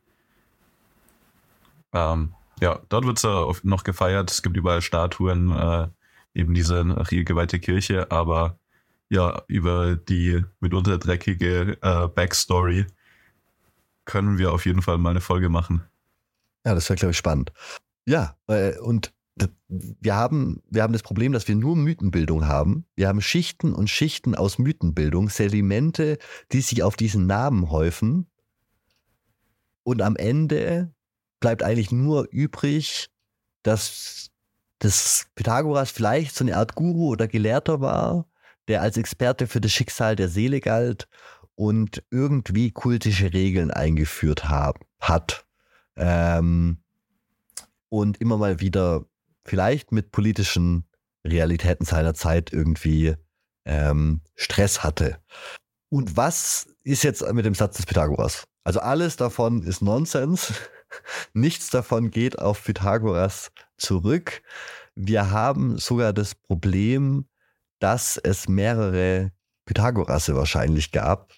[1.93, 4.31] Ähm, ja, dort wird sie noch gefeiert.
[4.31, 5.89] Es gibt überall Statuen, äh,
[6.35, 8.59] eben diese nach ihr geweihte Kirche, aber
[9.09, 12.87] ja, über die mitunter dreckige äh, Backstory
[14.07, 15.83] können wir auf jeden Fall mal eine Folge machen.
[16.65, 17.53] Ja, das wäre, glaube ich, spannend.
[18.07, 19.13] Ja, äh, und
[19.69, 22.87] wir haben, wir haben das Problem, dass wir nur Mythenbildung haben.
[22.95, 26.19] Wir haben Schichten und Schichten aus Mythenbildung, Sedimente,
[26.53, 28.27] die sich auf diesen Namen häufen.
[29.83, 30.93] Und am Ende
[31.41, 33.11] bleibt eigentlich nur übrig,
[33.63, 34.31] dass
[34.79, 38.27] das Pythagoras vielleicht so eine Art Guru oder Gelehrter war,
[38.69, 41.09] der als Experte für das Schicksal der Seele galt
[41.57, 45.47] und irgendwie kultische Regeln eingeführt hab, hat.
[45.97, 46.79] Ähm,
[47.89, 49.07] und immer mal wieder
[49.45, 50.85] vielleicht mit politischen
[51.25, 53.17] Realitäten seiner Zeit irgendwie
[53.65, 55.19] ähm, Stress hatte.
[55.89, 58.45] Und was ist jetzt mit dem Satz des Pythagoras?
[58.65, 60.53] Also alles davon ist Nonsens.
[61.33, 64.43] Nichts davon geht auf Pythagoras zurück.
[64.95, 67.27] Wir haben sogar das Problem,
[67.79, 69.33] dass es mehrere
[69.65, 71.33] Pythagorasse wahrscheinlich gab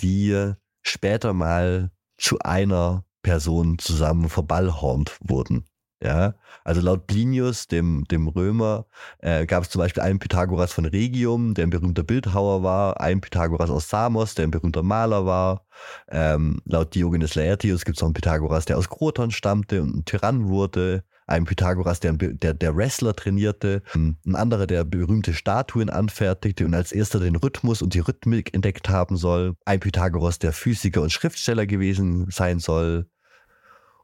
[0.00, 5.64] die später mal zu einer Person zusammen verballhornt wurden.
[6.02, 6.34] Ja,
[6.64, 8.84] also laut Plinius, dem, dem Römer,
[9.20, 13.22] äh, gab es zum Beispiel einen Pythagoras von Regium, der ein berühmter Bildhauer war, einen
[13.22, 15.66] Pythagoras aus Samos, der ein berühmter Maler war.
[16.10, 20.04] Ähm, laut Diogenes Laertius gibt es noch einen Pythagoras, der aus Kroton stammte und ein
[20.04, 26.64] Tyrann wurde ein Pythagoras, der, der, der Wrestler trainierte, ein anderer, der berühmte Statuen anfertigte
[26.64, 31.02] und als erster den Rhythmus und die Rhythmik entdeckt haben soll, ein Pythagoras, der Physiker
[31.02, 33.08] und Schriftsteller gewesen sein soll.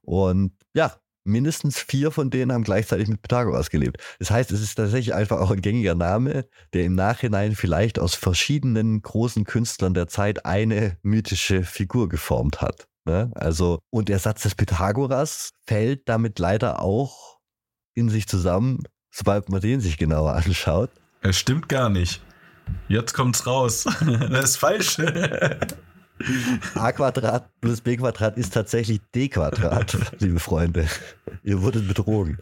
[0.02, 0.94] Und ja,
[1.24, 3.98] mindestens vier von denen haben gleichzeitig mit Pythagoras gelebt.
[4.18, 8.14] Das heißt, es ist tatsächlich einfach auch ein gängiger Name, der im Nachhinein vielleicht aus
[8.14, 12.89] verschiedenen großen Künstlern der Zeit eine mythische Figur geformt hat.
[13.06, 13.30] Ne?
[13.34, 17.38] Also, und der Satz des Pythagoras fällt damit leider auch
[17.94, 20.90] in sich zusammen, sobald man den sich genauer anschaut.
[21.22, 22.22] Es stimmt gar nicht.
[22.88, 23.84] Jetzt kommt's raus.
[24.30, 24.98] das ist falsch.
[26.74, 30.86] A Quadrat plus B Quadrat ist tatsächlich D Quadrat, liebe Freunde.
[31.42, 32.38] Ihr wurdet betrogen.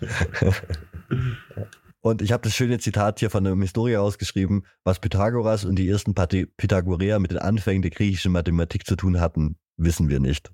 [2.00, 5.88] Und ich habe das schöne Zitat hier von einem Historiker ausgeschrieben, was Pythagoras und die
[5.88, 10.52] ersten Pythagoreer mit den Anfängen der griechischen Mathematik zu tun hatten, wissen wir nicht.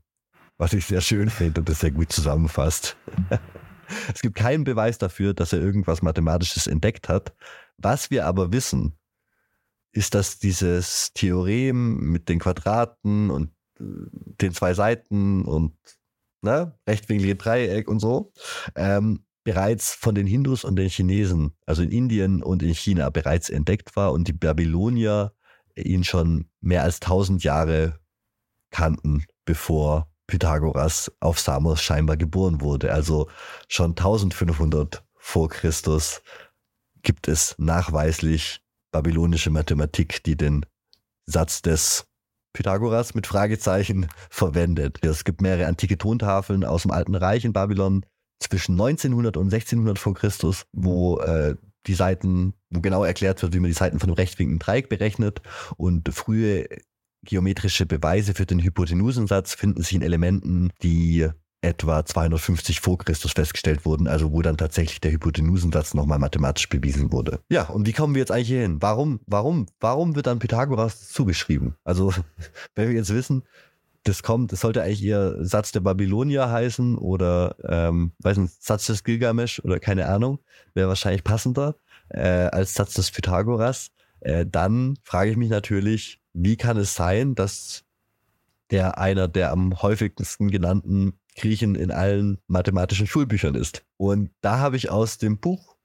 [0.57, 2.97] Was ich sehr schön finde und das sehr gut zusammenfasst.
[4.15, 7.35] es gibt keinen Beweis dafür, dass er irgendwas Mathematisches entdeckt hat.
[7.77, 8.97] Was wir aber wissen,
[9.93, 13.51] ist, dass dieses Theorem mit den Quadraten und
[13.81, 13.85] äh,
[14.41, 15.77] den zwei Seiten und
[16.43, 18.33] ne, rechtwinklige Dreieck und so,
[18.77, 23.51] ähm, bereits von den Hindus und den Chinesen, also in Indien und in China, bereits
[23.51, 25.33] entdeckt war und die Babylonier
[25.77, 27.99] ihn schon mehr als tausend Jahre
[28.75, 32.93] kannten, bevor Pythagoras auf Samos scheinbar geboren wurde.
[32.93, 33.29] Also
[33.69, 36.23] schon 1500 vor Christus
[37.03, 38.61] gibt es nachweislich
[38.91, 40.67] babylonische Mathematik, die den
[41.27, 42.07] Satz des
[42.53, 45.05] Pythagoras mit Fragezeichen verwendet.
[45.05, 48.05] Es gibt mehrere antike Tontafeln aus dem Alten Reich in Babylon
[48.41, 51.57] zwischen 1900 und 1600 vor Christus, wo äh,
[51.87, 55.43] die Seiten, wo genau erklärt wird, wie man die Seiten von einem rechtwinkligen Dreieck berechnet
[55.77, 56.67] und frühe
[57.25, 61.29] geometrische Beweise für den Hypotenusensatz finden sich in Elementen, die
[61.65, 67.11] etwa 250 vor Christus festgestellt wurden, also wo dann tatsächlich der Hypotenusensatz nochmal mathematisch bewiesen
[67.11, 67.41] wurde.
[67.51, 68.77] Ja, und wie kommen wir jetzt eigentlich hier hin?
[68.81, 71.75] Warum, warum, warum wird dann Pythagoras zugeschrieben?
[71.83, 72.13] Also,
[72.75, 73.43] wenn wir jetzt wissen,
[74.05, 78.87] das kommt, das sollte eigentlich eher Satz der Babylonier heißen oder, ähm, weiß nicht, Satz
[78.87, 80.41] des Gilgamesch oder keine Ahnung,
[80.75, 81.77] wäre wahrscheinlich passender
[82.11, 83.89] äh, als Satz des Pythagoras.
[84.21, 87.85] Äh, dann frage ich mich natürlich, wie kann es sein, dass
[88.71, 93.85] der einer der am häufigsten genannten Griechen in allen mathematischen Schulbüchern ist.
[93.97, 95.77] Und da habe ich aus dem Buch,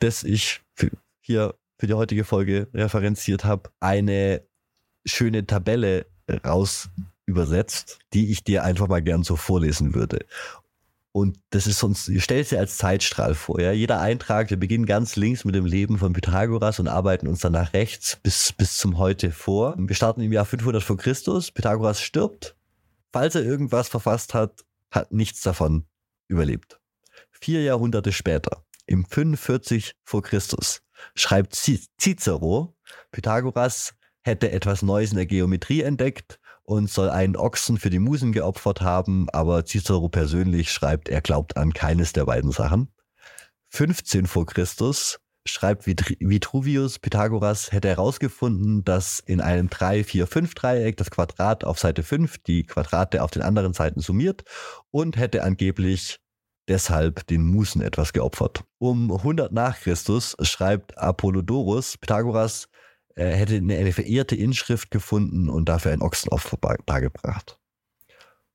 [0.00, 4.42] das ich für, hier für die heutige Folge referenziert habe, eine
[5.04, 6.06] schöne Tabelle
[6.44, 6.90] raus
[7.26, 10.24] übersetzt, die ich dir einfach mal gern so vorlesen würde.
[11.12, 13.60] Und das ist sonst, ich stelle es dir als Zeitstrahl vor.
[13.60, 13.72] Ja?
[13.72, 17.52] Jeder Eintrag, wir beginnen ganz links mit dem Leben von Pythagoras und arbeiten uns dann
[17.52, 19.74] nach rechts bis, bis zum Heute vor.
[19.78, 21.50] Wir starten im Jahr 500 vor Christus.
[21.50, 22.56] Pythagoras stirbt.
[23.12, 25.86] Falls er irgendwas verfasst hat, hat nichts davon
[26.28, 26.78] überlebt.
[27.30, 30.82] Vier Jahrhunderte später, im 45 vor Christus,
[31.14, 32.76] schreibt Cicero,
[33.12, 36.38] Pythagoras hätte etwas Neues in der Geometrie entdeckt
[36.68, 41.56] und soll einen Ochsen für die Musen geopfert haben, aber Cicero persönlich schreibt, er glaubt
[41.56, 42.92] an keines der beiden Sachen.
[43.70, 51.78] 15 vor Christus schreibt Vitruvius, Pythagoras hätte herausgefunden, dass in einem 3-4-5-Dreieck das Quadrat auf
[51.78, 54.44] Seite 5 die Quadrate auf den anderen Seiten summiert
[54.90, 56.18] und hätte angeblich
[56.68, 58.64] deshalb den Musen etwas geopfert.
[58.76, 62.68] Um 100 nach Christus schreibt Apollodorus, Pythagoras
[63.18, 66.56] äh, hätte eine verehrte Inschrift gefunden und dafür ein Ochsenopfer
[66.86, 67.58] dargebracht.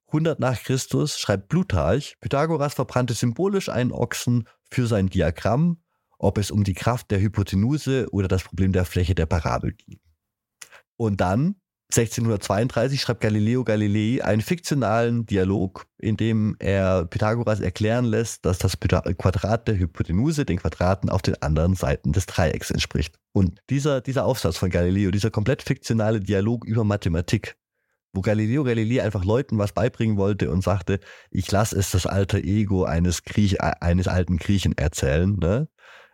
[0.08, 5.84] 100 nach Christus schreibt Plutarch, Pythagoras verbrannte symbolisch einen Ochsen für sein Diagramm
[6.24, 10.00] ob es um die Kraft der Hypotenuse oder das Problem der Fläche der Parabel ging.
[10.96, 11.56] Und dann
[11.96, 18.80] 1632 schreibt Galileo Galilei einen fiktionalen Dialog, in dem er Pythagoras erklären lässt, dass das
[18.80, 23.20] Quadrat der Hypotenuse den Quadraten auf den anderen Seiten des Dreiecks entspricht.
[23.32, 27.58] Und dieser, dieser Aufsatz von Galileo, dieser komplett fiktionale Dialog über Mathematik,
[28.12, 32.44] wo Galileo Galilei einfach Leuten was beibringen wollte und sagte, ich lasse es das alte
[32.44, 35.68] Ego eines, Griech, eines alten Griechen erzählen, ne?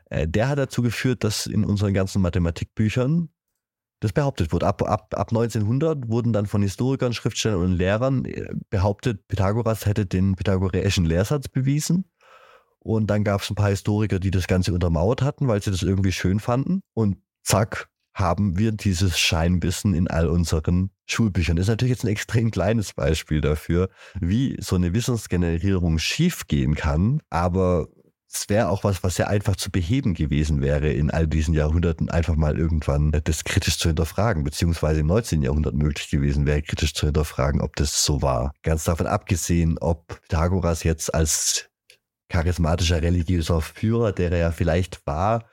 [0.09, 3.29] Äh, der hat dazu geführt, dass in unseren ganzen Mathematikbüchern
[3.99, 4.67] das behauptet wurde.
[4.67, 10.05] Ab, ab, ab 1900 wurden dann von Historikern, Schriftstellern und Lehrern äh, behauptet, Pythagoras hätte
[10.05, 12.05] den pythagoreischen Lehrsatz bewiesen.
[12.79, 15.83] Und dann gab es ein paar Historiker, die das Ganze untermauert hatten, weil sie das
[15.83, 16.81] irgendwie schön fanden.
[16.93, 21.55] Und zack, haben wir dieses Scheinwissen in all unseren Schulbüchern.
[21.55, 23.89] Das ist natürlich jetzt ein extrem kleines Beispiel dafür,
[24.19, 27.21] wie so eine Wissensgenerierung schiefgehen kann.
[27.29, 27.87] Aber
[28.31, 32.09] es wäre auch was, was sehr einfach zu beheben gewesen wäre in all diesen Jahrhunderten,
[32.09, 35.41] einfach mal irgendwann das kritisch zu hinterfragen, beziehungsweise im 19.
[35.41, 38.53] Jahrhundert möglich gewesen wäre, kritisch zu hinterfragen, ob das so war.
[38.61, 41.69] Ganz davon abgesehen, ob Pythagoras jetzt als
[42.29, 45.45] charismatischer religiöser Führer, der er ja vielleicht war,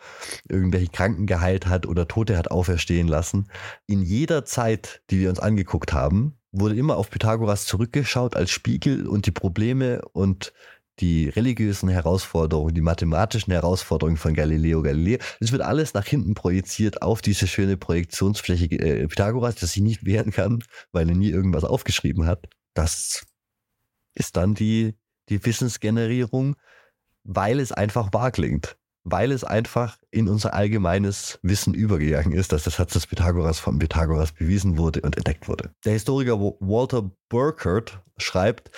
[0.46, 3.48] irgendwelche Kranken geheilt hat oder Tote hat auferstehen lassen.
[3.86, 9.06] In jeder Zeit, die wir uns angeguckt haben, wurde immer auf Pythagoras zurückgeschaut als Spiegel
[9.06, 10.52] und die Probleme und
[11.00, 15.18] die religiösen Herausforderungen, die mathematischen Herausforderungen von Galileo Galilei.
[15.40, 20.06] Es wird alles nach hinten projiziert auf diese schöne Projektionsfläche äh, Pythagoras, das sich nicht
[20.06, 22.46] wehren kann, weil er nie irgendwas aufgeschrieben hat.
[22.74, 23.26] Das
[24.14, 24.94] ist dann die,
[25.28, 26.56] die Wissensgenerierung,
[27.24, 28.76] weil es einfach wahr klingt.
[29.08, 33.78] Weil es einfach in unser allgemeines Wissen übergegangen ist, dass das Satz des Pythagoras von
[33.78, 35.70] Pythagoras bewiesen wurde und entdeckt wurde.
[35.84, 38.72] Der Historiker Walter Burkert schreibt,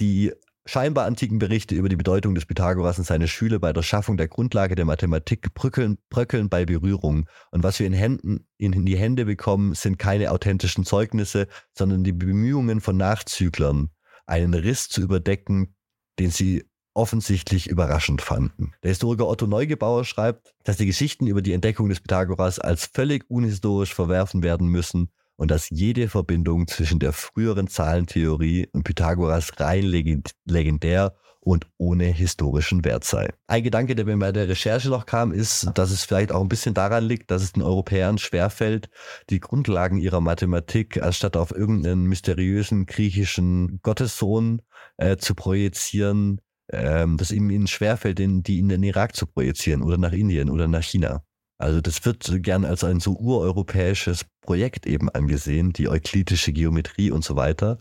[0.00, 0.32] die
[0.66, 4.28] scheinbar antiken Berichte über die Bedeutung des Pythagoras und seine Schüler bei der Schaffung der
[4.28, 7.28] Grundlage der Mathematik bröckeln, bröckeln bei Berührung.
[7.50, 12.12] Und was wir in, Händen, in die Hände bekommen, sind keine authentischen Zeugnisse, sondern die
[12.12, 13.90] Bemühungen von Nachzüglern,
[14.26, 15.74] einen Riss zu überdecken,
[16.18, 16.64] den sie
[16.94, 18.72] offensichtlich überraschend fanden.
[18.82, 23.24] Der Historiker Otto Neugebauer schreibt, dass die Geschichten über die Entdeckung des Pythagoras als völlig
[23.28, 29.84] unhistorisch verwerfen werden müssen und dass jede Verbindung zwischen der früheren Zahlentheorie und Pythagoras rein
[29.84, 31.14] legendär
[31.46, 33.32] und ohne historischen Wert sei.
[33.46, 36.48] Ein Gedanke, der mir bei der Recherche noch kam, ist, dass es vielleicht auch ein
[36.48, 38.88] bisschen daran liegt, dass es den Europäern schwerfällt,
[39.30, 44.60] die Grundlagen ihrer Mathematik anstatt auf irgendeinen mysteriösen griechischen Gottessohn
[44.96, 46.40] äh, zu projizieren,
[46.72, 50.82] ähm, dass ihnen schwerfällt, die in den Irak zu projizieren oder nach Indien oder nach
[50.82, 51.22] China.
[51.58, 57.24] Also das wird gern als ein so ureuropäisches Projekt eben angesehen, die euklidische Geometrie und
[57.24, 57.78] so weiter,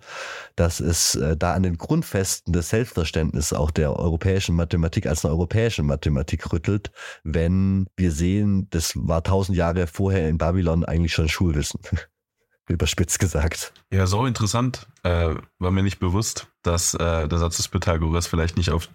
[0.56, 5.34] dass es äh, da an den Grundfesten des Selbstverständnisses auch der europäischen Mathematik als eine
[5.34, 6.92] europäische Mathematik rüttelt,
[7.24, 11.82] wenn wir sehen, das war tausend Jahre vorher in Babylon eigentlich schon Schulwissen.
[12.68, 13.74] Überspitzt gesagt.
[13.92, 14.88] Ja, so interessant.
[15.04, 18.90] Äh, war mir nicht bewusst, dass äh, der Satz des Pythagoras vielleicht nicht auf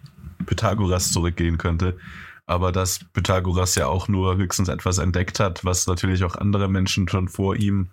[0.45, 1.97] Pythagoras zurückgehen könnte,
[2.45, 7.07] aber dass Pythagoras ja auch nur höchstens etwas entdeckt hat, was natürlich auch andere Menschen
[7.07, 7.91] schon vor ihm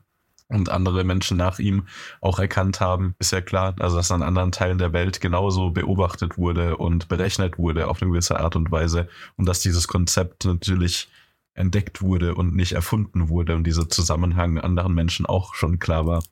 [0.48, 1.86] und andere Menschen nach ihm
[2.20, 3.74] auch erkannt haben, ist ja klar.
[3.78, 8.10] Also dass an anderen Teilen der Welt genauso beobachtet wurde und berechnet wurde auf eine
[8.10, 11.08] gewisse Art und Weise und dass dieses Konzept natürlich
[11.54, 16.22] entdeckt wurde und nicht erfunden wurde und dieser Zusammenhang anderen Menschen auch schon klar war.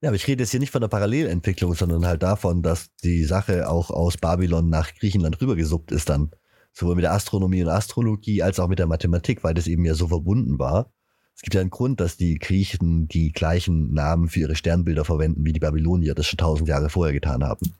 [0.00, 3.24] Ja, aber ich rede jetzt hier nicht von der Parallelentwicklung, sondern halt davon, dass die
[3.24, 6.30] Sache auch aus Babylon nach Griechenland rübergesuppt ist dann
[6.72, 9.94] sowohl mit der Astronomie und Astrologie als auch mit der Mathematik, weil das eben ja
[9.94, 10.90] so verbunden war.
[11.34, 15.44] Es gibt ja einen Grund, dass die Griechen die gleichen Namen für ihre Sternbilder verwenden,
[15.44, 17.72] wie die Babylonier das schon tausend Jahre vorher getan haben.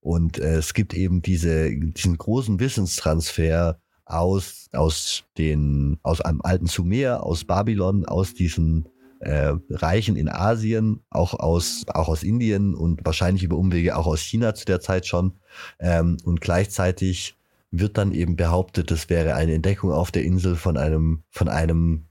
[0.00, 6.66] Und äh, es gibt eben diese, diesen großen Wissenstransfer aus, aus, den, aus einem alten
[6.66, 8.88] Sumer, aus Babylon, aus diesen
[9.20, 14.20] äh, Reichen in Asien, auch aus, auch aus Indien und wahrscheinlich über Umwege auch aus
[14.20, 15.34] China zu der Zeit schon.
[15.78, 17.36] Ähm, und gleichzeitig
[17.70, 22.06] wird dann eben behauptet, das wäre eine Entdeckung auf der Insel von einem, von einem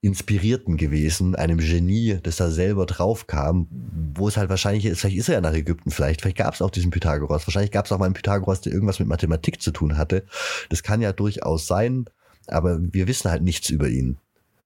[0.00, 3.68] Inspirierten gewesen, einem Genie, das da selber drauf kam,
[4.16, 6.62] wo es halt wahrscheinlich ist, vielleicht ist er ja nach Ägypten, vielleicht, vielleicht gab es
[6.62, 9.70] auch diesen Pythagoras, wahrscheinlich gab es auch mal einen Pythagoras, der irgendwas mit Mathematik zu
[9.70, 10.24] tun hatte.
[10.70, 12.06] Das kann ja durchaus sein,
[12.48, 14.18] aber wir wissen halt nichts über ihn.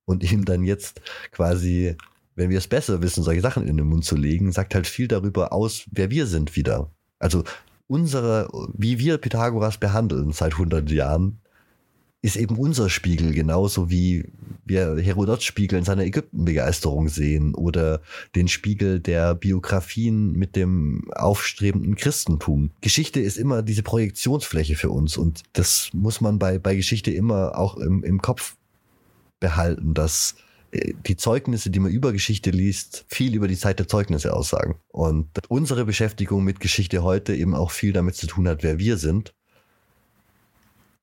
[0.05, 1.95] Und ihm dann jetzt quasi,
[2.35, 5.07] wenn wir es besser wissen, solche Sachen in den Mund zu legen, sagt halt viel
[5.07, 6.89] darüber aus, wer wir sind wieder.
[7.19, 7.43] Also
[7.87, 11.39] unsere, wie wir Pythagoras behandeln seit 100 Jahren,
[12.21, 14.25] ist eben unser Spiegel, genauso wie
[14.65, 18.01] wir Herodot Spiegel in seiner Ägyptenbegeisterung sehen oder
[18.35, 22.71] den Spiegel der Biografien mit dem aufstrebenden Christentum.
[22.81, 27.57] Geschichte ist immer diese Projektionsfläche für uns und das muss man bei, bei Geschichte immer
[27.57, 28.57] auch im, im Kopf
[29.39, 30.35] behalten, dass
[30.73, 34.75] die Zeugnisse, die man über Geschichte liest, viel über die Zeit der Zeugnisse aussagen.
[34.89, 38.97] Und unsere Beschäftigung mit Geschichte heute eben auch viel damit zu tun hat, wer wir
[38.97, 39.33] sind.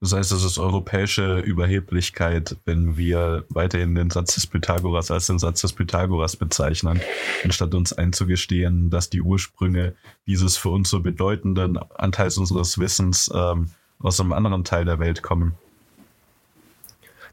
[0.01, 5.39] Das heißt, es ist europäische Überheblichkeit, wenn wir weiterhin den Satz des Pythagoras als den
[5.39, 7.01] Satz des Pythagoras bezeichnen,
[7.43, 9.95] anstatt uns einzugestehen, dass die Ursprünge
[10.27, 15.23] dieses für uns so bedeutenden Anteils unseres Wissens ähm, aus einem anderen Teil der Welt
[15.23, 15.55] kommen.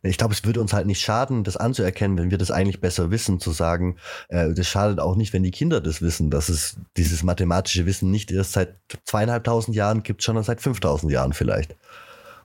[0.04, 3.12] Ich glaube, es würde uns halt nicht schaden, das anzuerkennen, wenn wir das eigentlich besser
[3.12, 3.98] wissen, zu sagen,
[4.30, 8.10] äh, das schadet auch nicht, wenn die Kinder das wissen, dass es dieses mathematische Wissen
[8.10, 8.76] nicht erst seit
[9.06, 11.76] zweieinhalbtausend Jahren gibt, sondern seit 5000 Jahren vielleicht.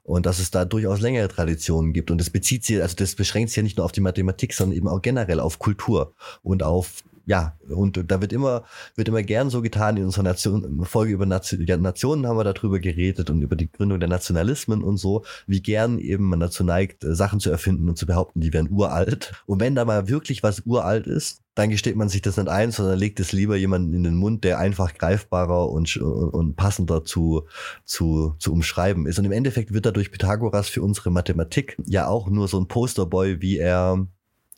[0.02, 2.10] Und dass es da durchaus längere Traditionen gibt.
[2.10, 4.76] Und das bezieht sich, also das beschränkt sich ja nicht nur auf die Mathematik, sondern
[4.76, 8.62] eben auch generell auf Kultur und auf ja, und da wird immer,
[8.94, 12.78] wird immer gern so getan in unserer Nation, Folge über Nation, Nationen haben wir darüber
[12.78, 17.02] geredet und über die Gründung der Nationalismen und so, wie gern eben man dazu neigt,
[17.02, 19.32] äh, Sachen zu erfinden und zu behaupten, die wären uralt.
[19.46, 22.70] Und wenn da mal wirklich was uralt ist, dann gesteht man sich das nicht ein,
[22.70, 27.46] sondern legt es lieber jemanden in den Mund, der einfach greifbarer und, und passender zu,
[27.84, 29.18] zu, zu umschreiben ist.
[29.18, 33.40] Und im Endeffekt wird dadurch Pythagoras für unsere Mathematik ja auch nur so ein Posterboy,
[33.40, 34.06] wie er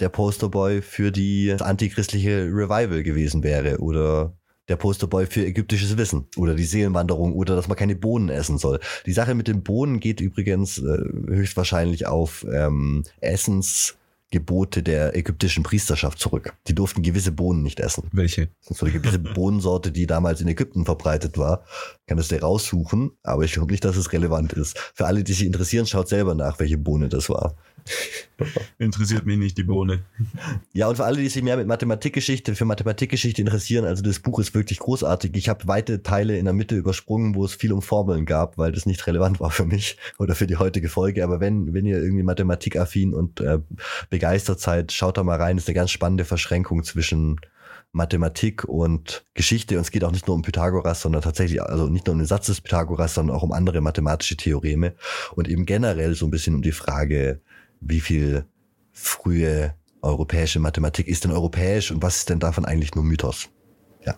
[0.01, 4.36] der Posterboy für die antichristliche Revival gewesen wäre oder
[4.68, 8.80] der Posterboy für ägyptisches Wissen oder die Seelenwanderung oder dass man keine Bohnen essen soll.
[9.07, 13.05] Die Sache mit den Bohnen geht übrigens äh, höchstwahrscheinlich auf ähm,
[14.31, 16.55] Essensgebote der ägyptischen Priesterschaft zurück.
[16.66, 18.05] Die durften gewisse Bohnen nicht essen.
[18.12, 18.49] Welche?
[18.61, 21.64] Das ist so eine gewisse Bohnensorte, die damals in Ägypten verbreitet war.
[22.07, 24.79] kann das dir raussuchen, aber ich glaube nicht, dass es relevant ist.
[24.95, 27.57] Für alle, die sich interessieren, schaut selber nach, welche Bohne das war.
[28.79, 30.05] Interessiert mich nicht die Bohne.
[30.72, 34.39] Ja, und für alle, die sich mehr mit Mathematikgeschichte, für Mathematikgeschichte interessieren, also das Buch
[34.39, 35.33] ist wirklich großartig.
[35.35, 38.72] Ich habe weite Teile in der Mitte übersprungen, wo es viel um Formeln gab, weil
[38.72, 41.24] das nicht relevant war für mich oder für die heutige Folge.
[41.24, 43.59] Aber wenn, wenn ihr irgendwie mathematikaffin und äh,
[44.19, 45.57] begeistert seid, schaut da mal rein.
[45.57, 47.41] Das ist eine ganz spannende Verschränkung zwischen
[47.93, 49.77] Mathematik und Geschichte.
[49.77, 52.27] Und es geht auch nicht nur um Pythagoras, sondern tatsächlich, also nicht nur um den
[52.27, 54.97] Satz des Pythagoras, sondern auch um andere mathematische Theoreme
[55.37, 57.41] und eben generell so ein bisschen um die Frage,
[57.81, 58.45] wie viel
[58.93, 63.49] frühe europäische Mathematik ist denn europäisch und was ist denn davon eigentlich nur Mythos?
[64.05, 64.16] Ja.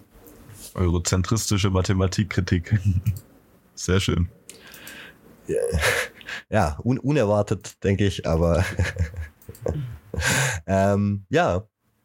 [0.74, 2.80] Eurozentristische Mathematikkritik.
[3.74, 4.30] Sehr schön.
[6.48, 8.64] ja, un unerwartet, denke ich, aber
[10.66, 11.64] ähm, ja,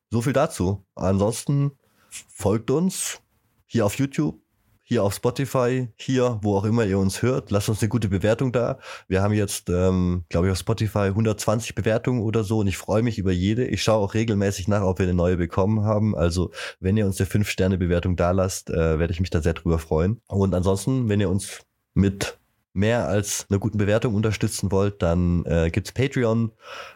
[0.09, 0.85] so viel dazu.
[0.95, 1.71] Ansonsten
[2.09, 3.21] folgt uns
[3.65, 4.39] hier auf YouTube,
[4.87, 7.49] hier auf Spotify, hier, wo auch immer ihr uns hört.
[7.49, 8.77] Lasst uns eine gute Bewertung da.
[9.07, 13.01] Wir haben jetzt, ähm, glaube ich, auf Spotify 120 Bewertungen oder so und ich freue
[13.01, 13.65] mich über jede.
[13.65, 16.15] Ich schaue auch regelmäßig nach, ob wir eine neue bekommen haben.
[16.15, 19.79] Also, wenn ihr uns eine 5-Sterne-Bewertung da lasst, äh, werde ich mich da sehr drüber
[19.79, 20.21] freuen.
[20.27, 21.65] Und ansonsten, wenn ihr uns
[21.95, 22.37] mit
[22.75, 26.51] mehr als einer guten Bewertung unterstützen wollt, dann äh, gibt's Patreon.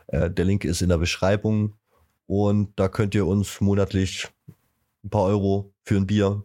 [0.07, 1.75] Äh, der Link ist in der Beschreibung.
[2.27, 4.27] Und da könnt ihr uns monatlich
[5.03, 6.43] ein paar Euro für ein Bier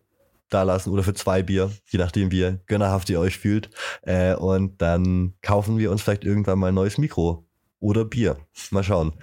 [0.49, 3.71] dalassen oder für zwei Bier, je nachdem wie gönnerhaft ihr euch fühlt.
[4.03, 7.45] Äh, und dann kaufen wir uns vielleicht irgendwann mal ein neues Mikro
[7.81, 8.39] oder Bier.
[8.71, 9.13] Mal schauen.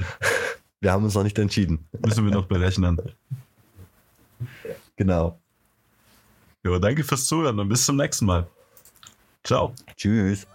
[0.82, 1.88] Wir haben uns noch nicht entschieden.
[2.04, 3.00] Müssen wir noch berechnen.
[4.96, 5.40] Genau.
[6.64, 8.48] Ja, danke fürs Zuhören und bis zum nächsten Mal.
[9.44, 9.74] Ciao.
[9.96, 10.48] Tschüss.